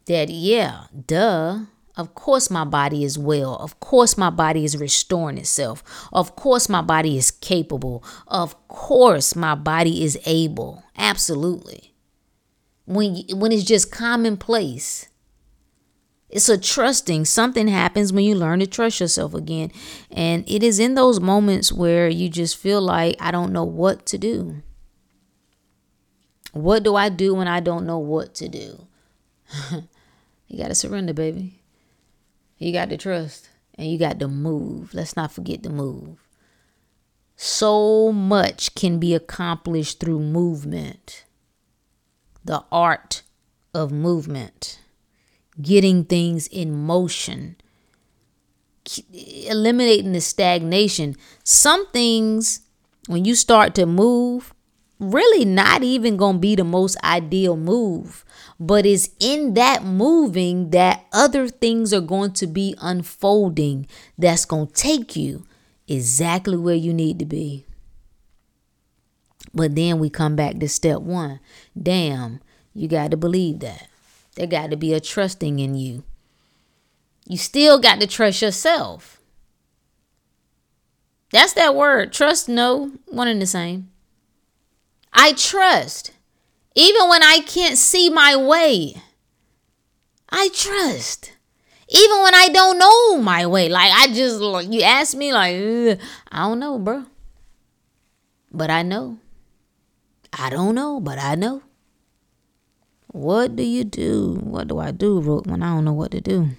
that 0.06 0.30
yeah 0.30 0.84
duh 1.06 1.60
of 1.96 2.14
course, 2.14 2.50
my 2.50 2.64
body 2.64 3.04
is 3.04 3.16
well. 3.16 3.54
Of 3.56 3.78
course, 3.78 4.18
my 4.18 4.30
body 4.30 4.64
is 4.64 4.76
restoring 4.76 5.38
itself. 5.38 5.84
Of 6.12 6.34
course, 6.34 6.68
my 6.68 6.82
body 6.82 7.16
is 7.16 7.30
capable. 7.30 8.02
Of 8.26 8.66
course, 8.66 9.36
my 9.36 9.54
body 9.54 10.02
is 10.02 10.18
able. 10.26 10.82
Absolutely. 10.96 11.94
When, 12.86 13.22
when 13.34 13.52
it's 13.52 13.62
just 13.62 13.92
commonplace, 13.92 15.08
it's 16.28 16.48
a 16.48 16.58
trusting. 16.58 17.26
Something 17.26 17.68
happens 17.68 18.12
when 18.12 18.24
you 18.24 18.34
learn 18.34 18.58
to 18.58 18.66
trust 18.66 18.98
yourself 18.98 19.32
again. 19.32 19.70
And 20.10 20.42
it 20.48 20.64
is 20.64 20.80
in 20.80 20.96
those 20.96 21.20
moments 21.20 21.72
where 21.72 22.08
you 22.08 22.28
just 22.28 22.56
feel 22.56 22.82
like, 22.82 23.14
I 23.20 23.30
don't 23.30 23.52
know 23.52 23.64
what 23.64 24.04
to 24.06 24.18
do. 24.18 24.62
What 26.52 26.82
do 26.82 26.96
I 26.96 27.08
do 27.08 27.34
when 27.34 27.46
I 27.46 27.60
don't 27.60 27.86
know 27.86 27.98
what 27.98 28.34
to 28.36 28.48
do? 28.48 28.88
you 30.48 30.58
got 30.58 30.68
to 30.68 30.74
surrender, 30.74 31.12
baby. 31.12 31.60
You 32.58 32.72
got 32.72 32.90
to 32.90 32.96
trust 32.96 33.50
and 33.74 33.90
you 33.90 33.98
got 33.98 34.18
to 34.20 34.28
move. 34.28 34.94
Let's 34.94 35.16
not 35.16 35.32
forget 35.32 35.62
to 35.64 35.70
move. 35.70 36.18
So 37.36 38.12
much 38.12 38.74
can 38.74 38.98
be 38.98 39.14
accomplished 39.14 40.00
through 40.00 40.20
movement. 40.20 41.24
The 42.44 42.64
art 42.70 43.22
of 43.74 43.90
movement, 43.90 44.78
getting 45.60 46.04
things 46.04 46.46
in 46.46 46.76
motion, 46.76 47.56
eliminating 49.12 50.12
the 50.12 50.20
stagnation. 50.20 51.16
Some 51.42 51.86
things, 51.88 52.60
when 53.08 53.24
you 53.24 53.34
start 53.34 53.74
to 53.74 53.86
move, 53.86 54.53
really 54.98 55.44
not 55.44 55.82
even 55.82 56.16
going 56.16 56.36
to 56.36 56.40
be 56.40 56.54
the 56.54 56.64
most 56.64 56.96
ideal 57.02 57.56
move 57.56 58.24
but 58.58 58.86
it's 58.86 59.10
in 59.18 59.54
that 59.54 59.84
moving 59.84 60.70
that 60.70 61.04
other 61.12 61.48
things 61.48 61.92
are 61.92 62.00
going 62.00 62.32
to 62.32 62.46
be 62.46 62.74
unfolding 62.80 63.86
that's 64.16 64.44
going 64.44 64.66
to 64.66 64.72
take 64.72 65.16
you 65.16 65.46
exactly 65.88 66.56
where 66.56 66.74
you 66.74 66.94
need 66.94 67.18
to 67.18 67.24
be. 67.24 67.66
But 69.52 69.74
then 69.74 69.98
we 69.98 70.10
come 70.10 70.36
back 70.36 70.58
to 70.58 70.68
step 70.68 71.00
one. 71.00 71.40
Damn, 71.80 72.40
you 72.74 72.88
got 72.88 73.10
to 73.10 73.16
believe 73.16 73.60
that. 73.60 73.88
There 74.36 74.46
got 74.46 74.70
to 74.70 74.76
be 74.76 74.92
a 74.94 75.00
trusting 75.00 75.58
in 75.58 75.74
you. 75.74 76.02
You 77.26 77.38
still 77.38 77.78
got 77.78 78.00
to 78.00 78.06
trust 78.06 78.42
yourself. 78.42 79.20
That's 81.30 81.52
that 81.54 81.74
word. 81.74 82.12
Trust, 82.12 82.48
no, 82.48 82.92
one 83.06 83.28
and 83.28 83.40
the 83.40 83.46
same. 83.46 83.90
I 85.14 85.32
trust. 85.32 86.10
Even 86.74 87.08
when 87.08 87.22
I 87.22 87.38
can't 87.46 87.78
see 87.78 88.10
my 88.10 88.34
way, 88.34 88.96
I 90.28 90.48
trust. 90.52 91.30
Even 91.88 92.22
when 92.22 92.34
I 92.34 92.48
don't 92.48 92.78
know 92.78 93.22
my 93.22 93.46
way. 93.46 93.68
Like 93.68 93.92
I 93.92 94.08
just 94.08 94.40
like 94.40 94.72
you 94.72 94.82
ask 94.82 95.16
me 95.16 95.32
like 95.32 96.00
I 96.32 96.38
don't 96.38 96.58
know, 96.58 96.78
bro. 96.78 97.04
But 98.50 98.70
I 98.70 98.82
know. 98.82 99.18
I 100.32 100.50
don't 100.50 100.74
know, 100.74 100.98
but 100.98 101.18
I 101.18 101.36
know. 101.36 101.62
What 103.06 103.54
do 103.54 103.62
you 103.62 103.84
do? 103.84 104.40
What 104.42 104.66
do 104.66 104.80
I 104.80 104.90
do, 104.90 105.20
Rook, 105.20 105.46
when 105.46 105.62
I 105.62 105.74
don't 105.74 105.84
know 105.84 105.92
what 105.92 106.10
to 106.10 106.20
do? 106.20 106.50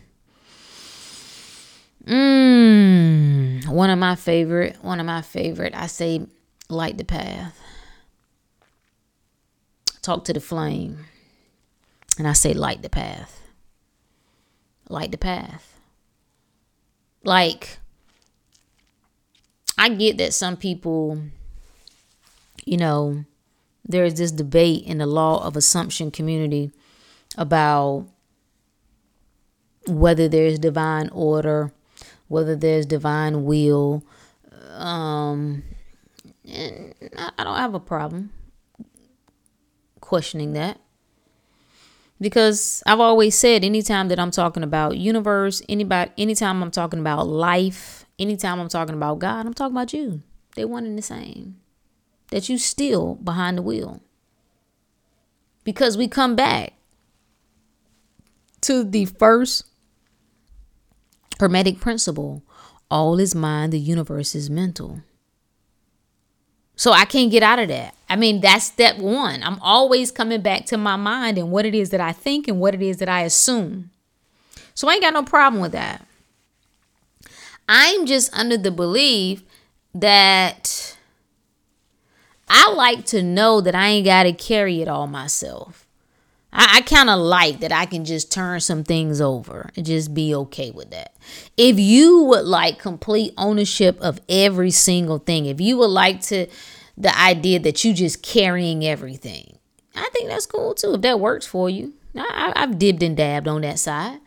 Mmm. 2.05 3.67
One 3.67 3.89
of 3.89 3.99
my 3.99 4.15
favorite, 4.15 4.77
one 4.81 5.01
of 5.01 5.05
my 5.05 5.21
favorite, 5.21 5.73
I 5.75 5.87
say 5.87 6.25
light 6.69 6.97
the 6.97 7.03
path. 7.03 7.59
Talk 10.05 10.23
to 10.25 10.33
the 10.33 10.39
flame. 10.39 10.99
And 12.19 12.27
I 12.27 12.33
say 12.33 12.53
light 12.53 12.83
the 12.83 12.89
path. 12.89 13.41
Light 14.87 15.09
the 15.09 15.17
path. 15.17 15.79
Like, 17.23 17.79
I 19.79 19.89
get 19.89 20.19
that 20.19 20.35
some 20.35 20.57
people, 20.57 21.23
you 22.65 22.77
know, 22.77 23.25
there 23.83 24.05
is 24.05 24.13
this 24.13 24.31
debate 24.31 24.85
in 24.85 24.99
the 24.99 25.07
law 25.07 25.43
of 25.43 25.57
assumption 25.57 26.11
community 26.11 26.69
about 27.35 28.07
whether 29.87 30.29
there's 30.29 30.59
divine 30.59 31.09
order, 31.09 31.73
whether 32.27 32.55
there's 32.55 32.85
divine 32.85 33.43
will. 33.43 34.03
Um, 34.75 35.63
and 36.47 36.93
I 37.17 37.43
don't 37.43 37.57
have 37.57 37.73
a 37.73 37.79
problem 37.79 38.29
questioning 40.05 40.53
that 40.53 40.79
because 42.21 42.81
I've 42.85 42.99
always 42.99 43.35
said 43.35 43.63
anytime 43.63 44.07
that 44.07 44.19
I'm 44.19 44.31
talking 44.31 44.63
about 44.63 44.97
universe, 44.97 45.61
anybody, 45.67 46.11
anytime 46.17 46.63
I'm 46.63 46.71
talking 46.71 46.99
about 46.99 47.27
life, 47.27 48.05
anytime 48.17 48.59
I'm 48.59 48.69
talking 48.69 48.95
about 48.95 49.19
God, 49.19 49.45
I'm 49.45 49.53
talking 49.53 49.75
about 49.75 49.93
you. 49.93 50.21
They're 50.55 50.67
one 50.67 50.85
and 50.85 50.97
the 50.97 51.01
same 51.01 51.57
that 52.31 52.49
you 52.49 52.57
still 52.57 53.15
behind 53.15 53.57
the 53.57 53.61
wheel. 53.61 54.01
Because 55.63 55.97
we 55.97 56.07
come 56.07 56.35
back 56.35 56.73
to 58.61 58.83
the 58.83 59.05
first 59.05 59.65
Hermetic 61.39 61.79
principle 61.79 62.43
all 62.89 63.19
is 63.19 63.35
mind, 63.35 63.73
the 63.73 63.79
universe 63.79 64.35
is 64.35 64.49
mental. 64.49 65.01
So 66.75 66.91
I 66.91 67.05
can't 67.05 67.31
get 67.31 67.43
out 67.43 67.59
of 67.59 67.69
that. 67.69 67.95
I 68.09 68.15
mean, 68.15 68.41
that's 68.41 68.65
step 68.65 68.97
one. 68.97 69.41
I'm 69.43 69.59
always 69.61 70.11
coming 70.11 70.41
back 70.41 70.65
to 70.67 70.77
my 70.77 70.95
mind 70.95 71.37
and 71.37 71.51
what 71.51 71.65
it 71.65 71.73
is 71.73 71.89
that 71.91 72.01
I 72.01 72.11
think 72.11 72.47
and 72.47 72.59
what 72.59 72.75
it 72.75 72.81
is 72.81 72.97
that 72.97 73.09
I 73.09 73.21
assume. 73.21 73.91
So 74.73 74.89
I 74.89 74.93
ain't 74.93 75.01
got 75.01 75.13
no 75.13 75.23
problem 75.23 75.61
with 75.61 75.71
that. 75.71 76.05
I'm 77.67 78.05
just 78.05 78.33
under 78.33 78.57
the 78.57 78.71
belief 78.71 79.43
that 79.93 80.97
I 82.47 82.71
like 82.73 83.05
to 83.07 83.23
know 83.23 83.61
that 83.61 83.73
I 83.73 83.87
ain't 83.87 84.05
got 84.05 84.23
to 84.23 84.33
carry 84.33 84.81
it 84.81 84.87
all 84.87 85.07
myself. 85.07 85.84
I, 86.55 86.77
I 86.77 86.81
kind 86.81 87.09
of 87.09 87.19
like 87.19 87.59
that 87.59 87.71
I 87.71 87.85
can 87.85 88.05
just 88.05 88.31
turn 88.31 88.61
some 88.61 88.83
things 88.83 89.19
over 89.19 89.69
and 89.75 89.85
just 89.85 90.13
be 90.13 90.33
okay 90.33 90.71
with 90.71 90.89
that. 90.91 91.15
If 91.57 91.77
you 91.77 92.23
would 92.23 92.45
like 92.45 92.79
complete 92.79 93.33
ownership 93.37 93.99
of 93.99 94.21
every 94.29 94.71
single 94.71 95.19
thing, 95.19 95.45
if 95.45 95.59
you 95.59 95.77
would 95.77 95.89
like 95.91 96.21
to, 96.21 96.47
the 96.97 97.15
idea 97.19 97.59
that 97.59 97.83
you 97.83 97.93
just 97.93 98.23
carrying 98.23 98.85
everything, 98.85 99.59
I 99.95 100.09
think 100.13 100.29
that's 100.29 100.45
cool 100.45 100.73
too. 100.73 100.93
If 100.93 101.01
that 101.01 101.19
works 101.19 101.45
for 101.45 101.69
you, 101.69 101.93
I, 102.15 102.53
I've 102.55 102.79
dibbed 102.79 103.03
and 103.03 103.17
dabbed 103.17 103.47
on 103.47 103.61
that 103.61 103.79
side. 103.79 104.19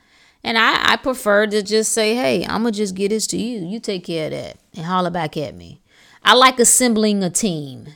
And 0.44 0.56
I, 0.56 0.92
I 0.92 0.96
prefer 0.96 1.46
to 1.46 1.62
just 1.62 1.92
say, 1.92 2.14
hey, 2.14 2.44
I'm 2.46 2.62
going 2.62 2.72
to 2.72 2.78
just 2.78 2.94
get 2.94 3.08
this 3.08 3.26
to 3.28 3.36
you. 3.36 3.66
You 3.66 3.80
take 3.80 4.04
care 4.04 4.26
of 4.26 4.32
that 4.32 4.56
and 4.76 4.86
holler 4.86 5.10
back 5.10 5.36
at 5.36 5.54
me. 5.54 5.80
I 6.22 6.34
like 6.34 6.60
assembling 6.60 7.22
a 7.24 7.30
team 7.30 7.88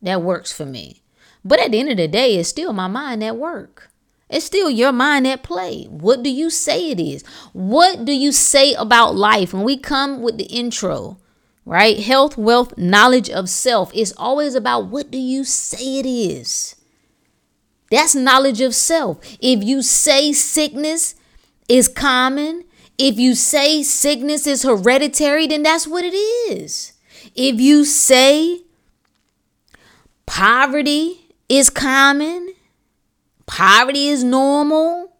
that 0.00 0.22
works 0.22 0.52
for 0.52 0.64
me. 0.64 1.01
But 1.44 1.60
at 1.60 1.72
the 1.72 1.80
end 1.80 1.90
of 1.90 1.96
the 1.96 2.08
day, 2.08 2.36
it's 2.36 2.48
still 2.48 2.72
my 2.72 2.88
mind 2.88 3.22
at 3.24 3.36
work. 3.36 3.90
It's 4.30 4.46
still 4.46 4.70
your 4.70 4.92
mind 4.92 5.26
at 5.26 5.42
play. 5.42 5.84
What 5.84 6.22
do 6.22 6.30
you 6.30 6.48
say 6.48 6.90
it 6.90 7.00
is? 7.00 7.22
What 7.52 8.04
do 8.04 8.12
you 8.12 8.32
say 8.32 8.72
about 8.74 9.14
life? 9.14 9.52
When 9.52 9.62
we 9.62 9.76
come 9.76 10.22
with 10.22 10.38
the 10.38 10.44
intro, 10.44 11.18
right? 11.66 11.98
Health, 11.98 12.38
wealth, 12.38 12.78
knowledge 12.78 13.28
of 13.28 13.48
self. 13.48 13.90
It's 13.94 14.14
always 14.16 14.54
about 14.54 14.86
what 14.86 15.10
do 15.10 15.18
you 15.18 15.44
say 15.44 15.98
it 15.98 16.06
is? 16.06 16.76
That's 17.90 18.14
knowledge 18.14 18.62
of 18.62 18.74
self. 18.74 19.18
If 19.38 19.62
you 19.62 19.82
say 19.82 20.32
sickness 20.32 21.14
is 21.68 21.88
common, 21.88 22.64
if 22.96 23.18
you 23.18 23.34
say 23.34 23.82
sickness 23.82 24.46
is 24.46 24.62
hereditary, 24.62 25.46
then 25.46 25.62
that's 25.62 25.86
what 25.86 26.04
it 26.04 26.14
is. 26.14 26.94
If 27.34 27.60
you 27.60 27.84
say 27.84 28.62
Poverty 30.24 31.21
is 31.48 31.70
common. 31.70 32.54
Poverty 33.46 34.08
is 34.08 34.24
normal. 34.24 35.12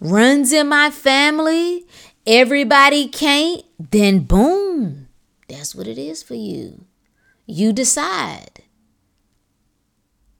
Runs 0.00 0.52
in 0.52 0.68
my 0.68 0.90
family. 0.90 1.84
Everybody 2.26 3.08
can't. 3.08 3.62
Then 3.78 4.20
boom. 4.20 5.08
That's 5.48 5.74
what 5.74 5.86
it 5.86 5.98
is 5.98 6.22
for 6.22 6.34
you. 6.34 6.84
You 7.46 7.72
decide. 7.72 8.62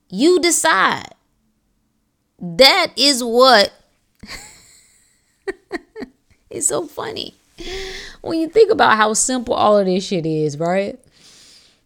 You 0.09 0.39
decide. 0.39 1.13
That 2.39 2.87
is 2.95 3.23
what 3.23 3.71
it's 6.49 6.67
so 6.67 6.87
funny 6.87 7.35
when 8.21 8.39
you 8.39 8.49
think 8.49 8.71
about 8.71 8.97
how 8.97 9.13
simple 9.13 9.53
all 9.53 9.77
of 9.77 9.85
this 9.85 10.07
shit 10.07 10.25
is, 10.25 10.57
right? 10.57 10.99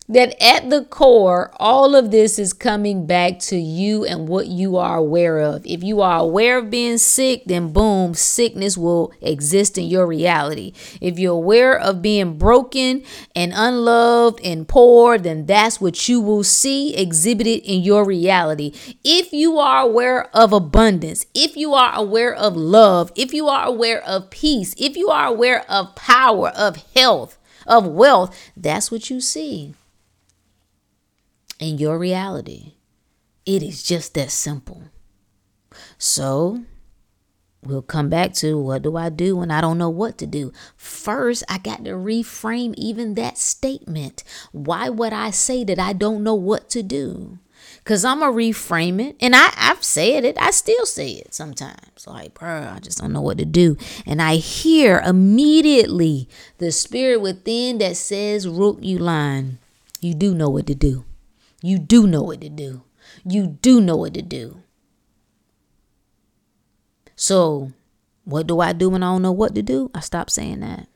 That 0.07 0.35
at 0.41 0.69
the 0.69 0.83
core, 0.85 1.51
all 1.55 1.95
of 1.95 2.11
this 2.11 2.37
is 2.37 2.53
coming 2.53 3.07
back 3.07 3.39
to 3.39 3.57
you 3.57 4.05
and 4.05 4.27
what 4.27 4.47
you 4.47 4.77
are 4.77 4.97
aware 4.97 5.39
of. 5.39 5.65
If 5.65 5.83
you 5.83 6.01
are 6.01 6.19
aware 6.19 6.59
of 6.59 6.69
being 6.69 6.99
sick, 6.99 7.43
then 7.45 7.73
boom, 7.73 8.13
sickness 8.13 8.77
will 8.77 9.11
exist 9.19 9.79
in 9.79 9.85
your 9.85 10.05
reality. 10.05 10.73
If 11.01 11.17
you're 11.17 11.33
aware 11.33 11.77
of 11.77 12.03
being 12.03 12.37
broken 12.37 13.03
and 13.35 13.51
unloved 13.55 14.39
and 14.43 14.67
poor, 14.67 15.17
then 15.17 15.47
that's 15.47 15.81
what 15.81 16.07
you 16.07 16.21
will 16.21 16.43
see 16.43 16.95
exhibited 16.95 17.63
in 17.63 17.81
your 17.81 18.05
reality. 18.05 18.73
If 19.03 19.33
you 19.33 19.57
are 19.57 19.81
aware 19.81 20.25
of 20.35 20.53
abundance, 20.53 21.25
if 21.33 21.57
you 21.57 21.73
are 21.73 21.93
aware 21.95 22.33
of 22.33 22.55
love, 22.55 23.11
if 23.15 23.33
you 23.33 23.47
are 23.47 23.65
aware 23.65 24.03
of 24.03 24.29
peace, 24.29 24.75
if 24.77 24.95
you 24.95 25.09
are 25.09 25.25
aware 25.25 25.69
of 25.69 25.95
power, 25.95 26.49
of 26.49 26.77
health, 26.95 27.39
of 27.65 27.87
wealth, 27.87 28.37
that's 28.55 28.91
what 28.91 29.09
you 29.09 29.19
see 29.19 29.73
in 31.65 31.79
your 31.79 31.97
reality. 31.97 32.73
It 33.45 33.63
is 33.63 33.81
just 33.81 34.13
that 34.13 34.29
simple. 34.29 34.83
So, 35.97 36.63
we'll 37.63 37.81
come 37.81 38.07
back 38.07 38.33
to 38.35 38.57
what 38.57 38.83
do 38.83 38.95
I 38.95 39.09
do 39.09 39.37
when 39.37 39.49
I 39.49 39.61
don't 39.61 39.79
know 39.79 39.89
what 39.89 40.19
to 40.19 40.27
do? 40.27 40.53
First, 40.77 41.43
I 41.49 41.57
got 41.57 41.83
to 41.85 41.91
reframe 41.91 42.75
even 42.77 43.15
that 43.15 43.39
statement. 43.39 44.23
Why 44.51 44.89
would 44.89 45.11
I 45.11 45.31
say 45.31 45.63
that 45.63 45.79
I 45.79 45.93
don't 45.93 46.23
know 46.23 46.35
what 46.35 46.69
to 46.69 46.83
do? 46.83 47.39
Cause 47.83 48.03
I'm 48.03 48.19
gonna 48.19 48.31
reframe 48.31 48.99
it, 48.99 49.15
and 49.19 49.35
I 49.35 49.51
I've 49.57 49.83
said 49.83 50.23
it. 50.23 50.37
I 50.39 50.49
still 50.51 50.87
say 50.87 51.11
it 51.11 51.35
sometimes. 51.35 52.07
Like, 52.07 52.33
bro, 52.33 52.71
I 52.75 52.79
just 52.79 52.99
don't 52.99 53.13
know 53.13 53.21
what 53.21 53.37
to 53.37 53.45
do, 53.45 53.77
and 54.07 54.21
I 54.21 54.35
hear 54.37 54.99
immediately 55.05 56.27
the 56.57 56.71
spirit 56.71 57.21
within 57.21 57.77
that 57.79 57.95
says, 57.97 58.47
"Rook, 58.47 58.79
you 58.81 58.97
line. 58.97 59.59
You 60.01 60.15
do 60.15 60.33
know 60.33 60.49
what 60.49 60.65
to 60.67 60.75
do." 60.75 61.05
You 61.65 61.79
do 61.79 62.05
know 62.05 62.21
what 62.21 62.41
to 62.41 62.49
do. 62.49 62.83
You 63.27 63.47
do 63.47 63.81
know 63.81 63.95
what 63.95 64.13
to 64.13 64.21
do. 64.21 64.61
So, 67.15 67.71
what 68.23 68.45
do 68.45 68.59
I 68.59 68.71
do 68.71 68.91
when 68.91 69.01
I 69.01 69.07
don't 69.07 69.23
know 69.23 69.31
what 69.31 69.55
to 69.55 69.63
do? 69.63 69.89
I 69.95 70.01
stop 70.01 70.29
saying 70.29 70.59
that. 70.59 70.87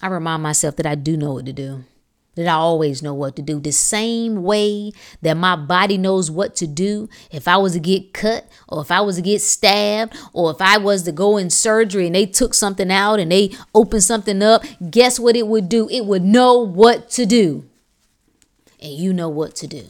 I 0.00 0.06
remind 0.06 0.44
myself 0.44 0.76
that 0.76 0.86
I 0.86 0.94
do 0.94 1.16
know 1.16 1.32
what 1.32 1.46
to 1.46 1.52
do. 1.52 1.82
That 2.36 2.46
I 2.46 2.52
always 2.52 3.02
know 3.02 3.14
what 3.14 3.34
to 3.34 3.42
do. 3.42 3.58
The 3.58 3.72
same 3.72 4.44
way 4.44 4.92
that 5.22 5.36
my 5.36 5.56
body 5.56 5.98
knows 5.98 6.30
what 6.30 6.54
to 6.56 6.68
do 6.68 7.08
if 7.32 7.48
I 7.48 7.56
was 7.56 7.72
to 7.72 7.80
get 7.80 8.12
cut 8.12 8.48
or 8.68 8.82
if 8.82 8.92
I 8.92 9.00
was 9.00 9.16
to 9.16 9.22
get 9.22 9.42
stabbed 9.42 10.16
or 10.32 10.52
if 10.52 10.62
I 10.62 10.78
was 10.78 11.02
to 11.02 11.10
go 11.10 11.36
in 11.36 11.50
surgery 11.50 12.06
and 12.06 12.14
they 12.14 12.26
took 12.26 12.54
something 12.54 12.92
out 12.92 13.18
and 13.18 13.32
they 13.32 13.50
opened 13.74 14.04
something 14.04 14.40
up, 14.40 14.62
guess 14.88 15.18
what 15.18 15.34
it 15.34 15.48
would 15.48 15.68
do? 15.68 15.88
It 15.88 16.04
would 16.06 16.22
know 16.22 16.60
what 16.60 17.10
to 17.10 17.26
do 17.26 17.68
and 18.80 18.92
you 18.92 19.12
know 19.12 19.28
what 19.28 19.54
to 19.56 19.66
do. 19.66 19.84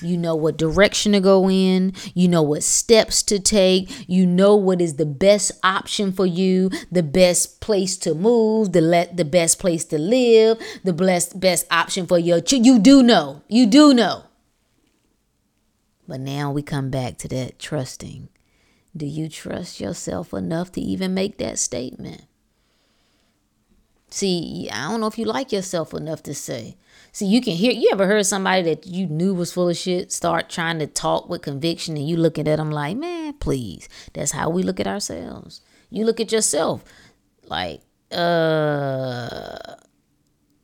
You 0.00 0.16
know 0.16 0.36
what 0.36 0.56
direction 0.56 1.12
to 1.12 1.20
go 1.20 1.50
in. 1.50 1.94
You 2.14 2.28
know 2.28 2.42
what 2.42 2.62
steps 2.62 3.22
to 3.24 3.38
take. 3.40 3.90
You 4.08 4.26
know 4.26 4.54
what 4.54 4.80
is 4.80 4.96
the 4.96 5.06
best 5.06 5.52
option 5.62 6.12
for 6.12 6.26
you, 6.26 6.70
the 6.92 7.02
best 7.02 7.60
place 7.60 7.96
to 7.98 8.14
move, 8.14 8.72
the 8.72 8.80
let 8.80 9.16
the 9.16 9.24
best 9.24 9.58
place 9.58 9.84
to 9.86 9.98
live, 9.98 10.58
the 10.84 10.92
best 10.92 11.40
best 11.40 11.66
option 11.70 12.06
for 12.06 12.18
your 12.18 12.40
ch- 12.40 12.52
you 12.52 12.78
do 12.78 13.02
know. 13.02 13.42
You 13.48 13.66
do 13.66 13.92
know. 13.92 14.24
But 16.06 16.20
now 16.20 16.50
we 16.50 16.62
come 16.62 16.90
back 16.90 17.18
to 17.18 17.28
that 17.28 17.58
trusting 17.58 18.28
Do 18.96 19.06
you 19.06 19.28
trust 19.28 19.80
yourself 19.80 20.32
enough 20.34 20.72
to 20.72 20.80
even 20.80 21.14
make 21.14 21.38
that 21.38 21.58
statement? 21.58 22.22
See, 24.10 24.68
I 24.72 24.90
don't 24.90 25.00
know 25.00 25.06
if 25.06 25.18
you 25.18 25.24
like 25.24 25.52
yourself 25.52 25.94
enough 25.94 26.22
to 26.24 26.34
say. 26.34 26.76
See, 27.12 27.26
you 27.26 27.40
can 27.40 27.54
hear, 27.54 27.72
you 27.72 27.90
ever 27.92 28.06
heard 28.06 28.26
somebody 28.26 28.62
that 28.62 28.86
you 28.86 29.06
knew 29.06 29.34
was 29.34 29.52
full 29.52 29.68
of 29.68 29.76
shit 29.76 30.12
start 30.12 30.48
trying 30.48 30.78
to 30.78 30.86
talk 30.86 31.28
with 31.28 31.42
conviction 31.42 31.96
and 31.96 32.08
you 32.08 32.16
looking 32.16 32.46
at 32.46 32.56
them 32.56 32.70
like, 32.70 32.96
man, 32.96 33.34
please. 33.34 33.88
That's 34.12 34.32
how 34.32 34.48
we 34.50 34.62
look 34.62 34.78
at 34.78 34.86
ourselves. 34.86 35.60
You 35.90 36.04
look 36.04 36.20
at 36.20 36.32
yourself 36.32 36.84
like, 37.44 37.80
uh, 38.12 39.58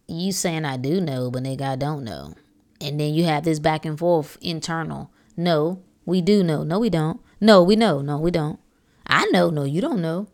you 0.06 0.32
saying 0.32 0.64
I 0.64 0.76
do 0.76 1.00
know, 1.00 1.30
but 1.30 1.42
nigga, 1.42 1.62
I 1.62 1.76
don't 1.76 2.04
know. 2.04 2.34
And 2.80 3.00
then 3.00 3.14
you 3.14 3.24
have 3.24 3.44
this 3.44 3.58
back 3.58 3.84
and 3.84 3.98
forth 3.98 4.38
internal. 4.40 5.10
No, 5.36 5.82
we 6.04 6.20
do 6.20 6.42
know. 6.44 6.62
No, 6.62 6.78
we 6.78 6.90
don't. 6.90 7.20
No, 7.40 7.62
we 7.62 7.74
know. 7.74 8.00
No, 8.02 8.18
we 8.18 8.30
don't. 8.30 8.60
I 9.06 9.26
know. 9.26 9.50
No, 9.50 9.64
you 9.64 9.80
don't 9.80 10.00
know. 10.00 10.28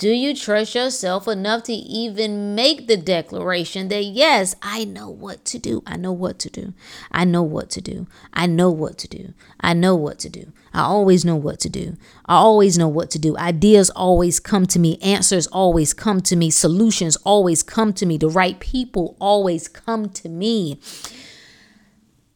Do 0.00 0.08
you 0.08 0.34
trust 0.34 0.74
yourself 0.74 1.28
enough 1.28 1.64
to 1.64 1.74
even 1.74 2.54
make 2.54 2.86
the 2.86 2.96
declaration 2.96 3.88
that, 3.88 4.02
yes, 4.02 4.56
I 4.62 4.86
know 4.86 5.10
what 5.10 5.44
to 5.44 5.58
do? 5.58 5.82
I 5.86 5.98
know 5.98 6.10
what 6.10 6.38
to 6.38 6.48
do. 6.48 6.72
I 7.12 7.26
know 7.26 7.42
what 7.42 7.68
to 7.68 7.82
do. 7.82 8.06
I 8.32 8.46
know 8.46 8.70
what 8.70 8.96
to 8.96 9.08
do. 9.08 9.34
I 9.60 9.74
know 9.74 9.94
what 9.94 10.18
to 10.20 10.30
do. 10.30 10.54
I 10.72 10.84
always 10.84 11.22
know 11.26 11.36
what 11.36 11.60
to 11.60 11.68
do. 11.68 11.98
I 12.24 12.36
always 12.36 12.78
know 12.78 12.88
what 12.88 13.10
to 13.10 13.18
do. 13.18 13.36
Ideas 13.36 13.90
always 13.90 14.40
come 14.40 14.64
to 14.68 14.78
me. 14.78 14.96
Answers 15.02 15.46
always 15.48 15.92
come 15.92 16.22
to 16.22 16.34
me. 16.34 16.48
Solutions 16.48 17.16
always 17.16 17.62
come 17.62 17.92
to 17.92 18.06
me. 18.06 18.16
The 18.16 18.30
right 18.30 18.58
people 18.58 19.18
always 19.20 19.68
come 19.68 20.08
to 20.08 20.30
me. 20.30 20.80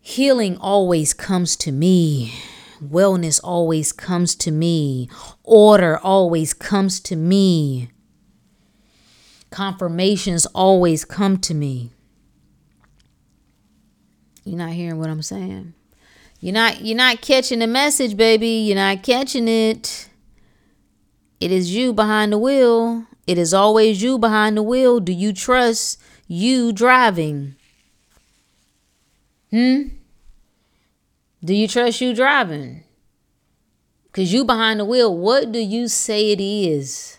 Healing 0.03 0.59
always 0.59 1.15
comes 1.15 1.57
to 1.57 1.73
me. 1.73 2.35
Wellness 2.91 3.41
always 3.43 3.93
comes 3.93 4.35
to 4.37 4.51
me. 4.51 5.09
Order 5.43 5.99
always 5.99 6.55
comes 6.55 7.01
to 7.01 7.17
me. 7.17 7.91
Confirmations 9.51 10.47
always 10.47 11.05
come 11.05 11.39
to 11.39 11.55
me. 11.55 11.91
You're 14.45 14.59
not 14.59 14.73
hearing 14.73 14.99
what 14.99 15.11
I'm 15.11 15.23
saying. 15.23 15.75
You're 16.41 16.55
not 16.55 16.83
you're 16.83 16.97
not 16.97 17.23
catching 17.23 17.61
the 17.61 17.67
message, 17.67 18.17
baby. 18.17 18.49
You're 18.49 18.77
not 18.77 19.03
catching 19.03 19.49
it. 19.49 20.09
It 21.41 21.51
is 21.51 21.75
you 21.75 21.93
behind 21.93 22.33
the 22.33 22.39
wheel. 22.39 23.07
It 23.27 23.39
is 23.39 23.55
always 23.55 24.03
you 24.03 24.19
behind 24.19 24.57
the 24.57 24.63
wheel. 24.63 25.01
Do 25.01 25.13
you 25.13 25.33
trust 25.33 26.01
you 26.27 26.73
driving? 26.73 27.57
Hmm? 29.51 29.85
Do 31.45 31.53
you 31.55 31.69
trust 31.69 32.01
you 32.01 32.15
driving? 32.15 32.85
Cause 34.13 34.33
you 34.33 34.45
behind 34.45 34.81
the 34.81 34.85
wheel, 34.85 35.15
what 35.15 35.53
do 35.53 35.59
you 35.59 35.89
say 35.89 36.31
it 36.31 36.41
is? 36.41 37.19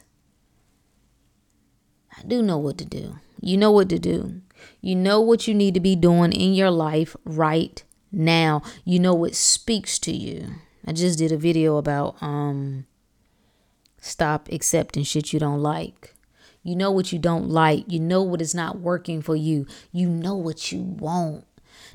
I 2.18 2.24
do 2.24 2.42
know 2.42 2.58
what 2.58 2.78
to 2.80 2.86
do. 2.86 3.18
You 3.42 3.58
know 3.58 3.72
what 3.72 3.90
to 3.90 4.00
do. 4.00 4.42
You 4.82 4.96
know 4.96 5.22
what 5.22 5.48
you 5.48 5.54
need 5.54 5.76
to 5.76 5.80
be 5.80 5.96
doing 5.96 6.32
in 6.32 6.56
your 6.56 6.72
life 6.72 7.16
right 7.24 7.84
now. 8.12 8.64
You 8.84 9.00
know 9.00 9.14
what 9.14 9.36
speaks 9.36 10.00
to 10.00 10.12
you. 10.12 10.56
I 10.88 10.94
just 10.94 11.20
did 11.20 11.32
a 11.32 11.38
video 11.38 11.78
about 11.78 12.16
um 12.22 12.88
stop 14.00 14.50
accepting 14.52 15.04
shit 15.04 15.34
you 15.34 15.40
don't 15.40 15.62
like. 15.62 16.16
You 16.64 16.76
know 16.76 16.90
what 16.90 17.12
you 17.12 17.20
don't 17.20 17.50
like. 17.50 17.84
You 17.88 18.00
know 18.00 18.24
what 18.24 18.42
is 18.42 18.56
not 18.56 18.80
working 18.80 19.22
for 19.22 19.36
you. 19.36 19.68
You 19.92 20.10
know 20.10 20.36
what 20.36 20.72
you 20.72 20.82
want. 20.82 21.46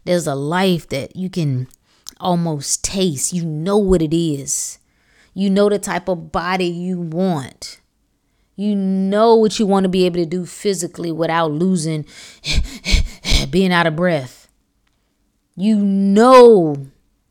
There's 0.04 0.28
a 0.28 0.36
life 0.36 0.88
that 0.90 1.16
you 1.16 1.28
can 1.28 1.66
almost 2.20 2.84
taste. 2.84 3.32
You 3.32 3.44
know 3.44 3.78
what 3.78 4.02
it 4.02 4.16
is. 4.16 4.78
You 5.34 5.50
know 5.50 5.68
the 5.68 5.78
type 5.78 6.08
of 6.08 6.32
body 6.32 6.66
you 6.66 7.00
want. 7.00 7.80
You 8.56 8.74
know 8.76 9.36
what 9.36 9.58
you 9.58 9.66
want 9.66 9.84
to 9.84 9.88
be 9.88 10.04
able 10.04 10.16
to 10.16 10.26
do 10.26 10.44
physically 10.44 11.10
without 11.10 11.50
losing, 11.50 12.04
being 13.50 13.72
out 13.72 13.86
of 13.86 13.96
breath. 13.96 14.48
You 15.56 15.76
know 15.76 16.88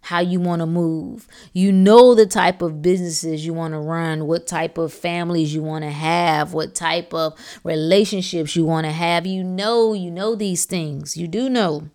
how 0.09 0.21
you 0.21 0.39
want 0.39 0.61
to 0.61 0.65
move. 0.65 1.27
You 1.53 1.71
know 1.71 2.15
the 2.15 2.25
type 2.25 2.63
of 2.63 2.81
businesses 2.81 3.45
you 3.45 3.53
want 3.53 3.75
to 3.75 3.79
run, 3.79 4.25
what 4.25 4.47
type 4.47 4.79
of 4.79 4.91
families 4.91 5.53
you 5.53 5.61
want 5.61 5.83
to 5.83 5.91
have, 5.91 6.51
what 6.51 6.73
type 6.73 7.13
of 7.13 7.37
relationships 7.63 8.55
you 8.55 8.65
want 8.65 8.85
to 8.85 8.91
have. 8.91 9.27
You 9.27 9.43
know, 9.43 9.93
you 9.93 10.09
know 10.09 10.33
these 10.33 10.65
things. 10.65 11.15
You 11.15 11.27
do 11.27 11.47
know. 11.47 11.89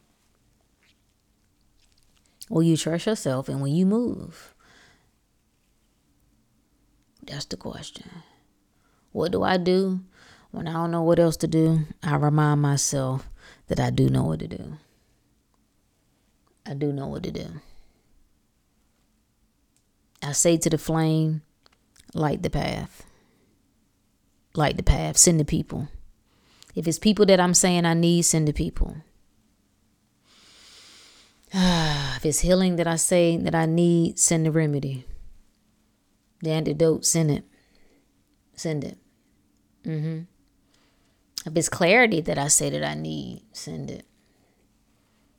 Will 2.55 2.63
you 2.63 2.77
trust 2.77 3.07
yourself 3.07 3.49
and 3.49 3.61
when 3.61 3.73
you 3.73 3.85
move? 3.85 4.55
That's 7.21 7.47
the 7.47 7.57
question. 7.57 8.09
What 9.11 9.33
do 9.33 9.43
I 9.43 9.57
do 9.57 10.03
when 10.53 10.69
I 10.69 10.75
don't 10.75 10.93
know 10.93 11.03
what 11.03 11.19
else 11.19 11.37
to 11.39 11.49
do? 11.49 11.81
I 12.01 12.15
remind 12.15 12.63
myself 12.63 13.29
that 13.67 13.81
I 13.81 13.91
do 13.91 14.09
know 14.09 14.23
what 14.23 14.39
to 14.39 14.47
do. 14.47 14.79
I 16.65 16.75
do 16.75 16.93
know 16.93 17.09
what 17.09 17.25
to 17.25 17.33
do. 17.33 17.61
I 20.23 20.31
say 20.31 20.57
to 20.57 20.71
the 20.71 20.79
flame, 20.79 21.43
light 22.15 22.45
the 22.45 22.51
path. 22.51 23.05
Light 24.55 24.77
the 24.77 24.85
path. 24.85 25.17
Send 25.17 25.41
the 25.41 25.45
people. 25.45 25.89
If 26.77 26.87
it's 26.87 27.01
people 27.01 27.27
that 27.27 27.41
I'm 27.41 27.55
saying 27.55 27.85
I 27.85 27.95
need, 27.95 28.23
send 28.23 28.47
the 28.47 28.53
people. 28.53 28.99
if 32.17 32.27
it's 32.27 32.41
healing 32.41 32.75
that 32.77 32.89
I 32.89 32.97
say 32.97 33.37
that 33.37 33.55
I 33.55 33.65
need, 33.65 34.19
send 34.19 34.45
the 34.45 34.51
remedy. 34.51 35.07
The 36.43 36.51
antidote, 36.51 37.07
send 37.07 37.31
it. 37.31 37.45
Send 38.57 38.83
it. 38.83 38.99
Mm-hmm. 39.85 40.23
If 41.47 41.57
it's 41.57 41.69
clarity 41.69 42.21
that 42.23 42.39
I 42.39 42.49
say 42.49 42.71
that 42.71 42.83
I 42.83 42.95
need, 42.95 43.43
send 43.53 43.89
it. 43.89 44.05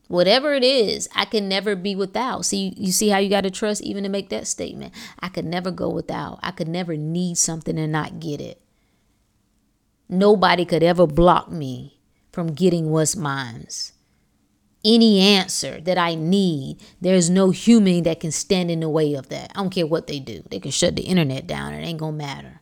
Whatever 0.08 0.54
it 0.54 0.63
is, 0.63 1.10
I 1.13 1.25
can 1.25 1.49
never 1.49 1.75
be 1.75 1.97
without. 1.97 2.45
See, 2.45 2.73
you 2.78 2.93
see 2.93 3.10
how 3.10 3.17
you 3.17 3.30
got 3.30 3.41
to 3.41 3.51
trust 3.51 3.82
even 3.82 4.04
to 4.04 4.10
make 4.10 4.30
that 4.30 4.47
statement. 4.47 4.93
I 5.19 5.28
could 5.28 5.45
never 5.45 5.69
go 5.69 5.89
without. 5.89 6.39
I 6.41 6.51
could 6.51 6.69
never 6.69 6.95
need 6.95 7.38
something 7.38 7.78
and 7.78 7.91
not 7.91 8.21
get 8.21 8.39
it. 8.39 8.62
Nobody 10.08 10.63
could 10.63 10.84
ever 10.84 11.08
block 11.08 11.51
me 11.51 11.99
from 12.32 12.54
getting 12.54 12.89
what's 12.91 13.17
mine's 13.17 13.91
any 14.86 15.19
answer 15.19 15.82
that 15.82 15.98
I 15.98 16.15
need, 16.15 16.78
there's 17.02 17.30
no 17.30 17.50
human 17.50 18.04
that 18.04 18.19
can 18.19 18.32
stand 18.32 18.69
in 18.69 18.80
the 18.80 18.89
way 18.89 19.15
of 19.15 19.30
that. 19.30 19.52
I 19.56 19.62
don't 19.62 19.71
care 19.71 19.88
what 19.88 20.08
they 20.08 20.19
do. 20.19 20.43
They 20.50 20.60
can 20.60 20.71
shut 20.71 20.95
the 20.95 21.02
internet 21.02 21.48
down. 21.48 21.74
It 21.74 21.84
ain't 21.84 22.00
to 22.00 22.12
matter. 22.12 22.62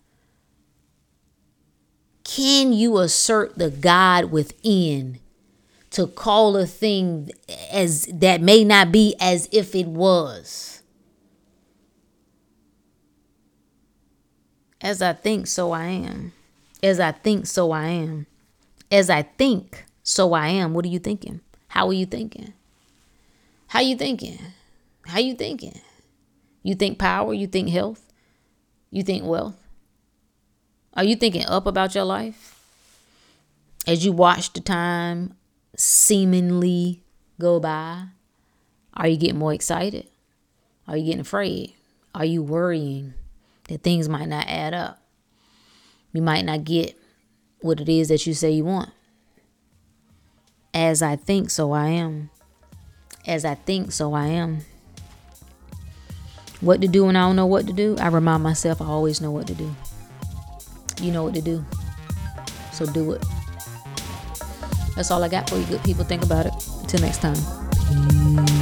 Can 2.23 2.71
you 2.71 2.97
assert 2.99 3.57
the 3.57 3.69
God 3.69 4.31
within 4.31 5.19
to 5.91 6.07
call 6.07 6.55
a 6.55 6.65
thing 6.65 7.29
as 7.71 8.07
that 8.11 8.41
may 8.41 8.63
not 8.63 8.91
be 8.91 9.15
as 9.19 9.49
if 9.51 9.75
it 9.75 9.87
was? 9.87 10.81
As 14.81 15.01
I 15.01 15.13
think, 15.13 15.47
so 15.47 15.71
I 15.71 15.85
am. 15.85 16.33
As 16.81 16.99
I 16.99 17.11
think, 17.11 17.45
so 17.45 17.71
I 17.71 17.87
am. 17.87 18.27
As 18.91 19.09
I 19.09 19.21
think, 19.23 19.85
so 20.03 20.33
I 20.33 20.47
am. 20.47 20.73
What 20.73 20.85
are 20.85 20.89
you 20.89 20.99
thinking? 20.99 21.41
How 21.73 21.87
are 21.87 21.93
you 21.93 22.05
thinking? 22.05 22.53
How 23.65 23.79
you 23.79 23.95
thinking? 23.95 24.37
How 25.07 25.17
you 25.17 25.33
thinking? 25.33 25.81
You 26.61 26.75
think 26.75 26.99
power, 26.99 27.33
you 27.33 27.47
think 27.47 27.69
health, 27.69 28.13
you 28.91 29.01
think 29.01 29.25
wealth? 29.25 29.57
Are 30.93 31.03
you 31.03 31.15
thinking 31.15 31.47
up 31.47 31.65
about 31.65 31.95
your 31.95 32.03
life? 32.03 32.63
As 33.87 34.05
you 34.05 34.11
watch 34.11 34.53
the 34.53 34.59
time 34.61 35.33
seemingly 35.75 37.01
go 37.39 37.59
by, 37.59 38.03
are 38.93 39.07
you 39.07 39.17
getting 39.17 39.39
more 39.39 39.51
excited? 39.55 40.05
Are 40.87 40.95
you 40.95 41.05
getting 41.05 41.21
afraid? 41.21 41.73
Are 42.13 42.23
you 42.23 42.43
worrying 42.43 43.15
that 43.67 43.81
things 43.81 44.07
might 44.07 44.29
not 44.29 44.45
add 44.47 44.75
up? 44.75 45.01
You 46.11 46.21
might 46.21 46.45
not 46.45 46.65
get 46.65 46.95
what 47.61 47.81
it 47.81 47.89
is 47.89 48.09
that 48.09 48.27
you 48.27 48.35
say 48.35 48.51
you 48.51 48.63
want. 48.63 48.91
As 50.73 51.01
I 51.01 51.15
think, 51.15 51.49
so 51.49 51.71
I 51.71 51.89
am. 51.89 52.29
As 53.27 53.45
I 53.45 53.55
think, 53.55 53.91
so 53.91 54.13
I 54.13 54.27
am. 54.27 54.59
What 56.61 56.81
to 56.81 56.87
do 56.87 57.05
when 57.05 57.15
I 57.15 57.21
don't 57.27 57.35
know 57.35 57.45
what 57.45 57.67
to 57.67 57.73
do, 57.73 57.95
I 57.99 58.07
remind 58.07 58.41
myself 58.41 58.81
I 58.81 58.85
always 58.85 59.21
know 59.21 59.31
what 59.31 59.47
to 59.47 59.53
do. 59.53 59.75
You 61.01 61.11
know 61.11 61.23
what 61.23 61.33
to 61.35 61.41
do. 61.41 61.63
So 62.71 62.85
do 62.85 63.11
it. 63.11 63.23
That's 64.95 65.11
all 65.11 65.23
I 65.23 65.27
got 65.27 65.49
for 65.49 65.57
you, 65.57 65.65
good 65.65 65.83
people. 65.83 66.03
Think 66.03 66.23
about 66.23 66.45
it. 66.45 66.53
Until 66.81 67.01
next 67.01 67.21
time. 67.21 68.52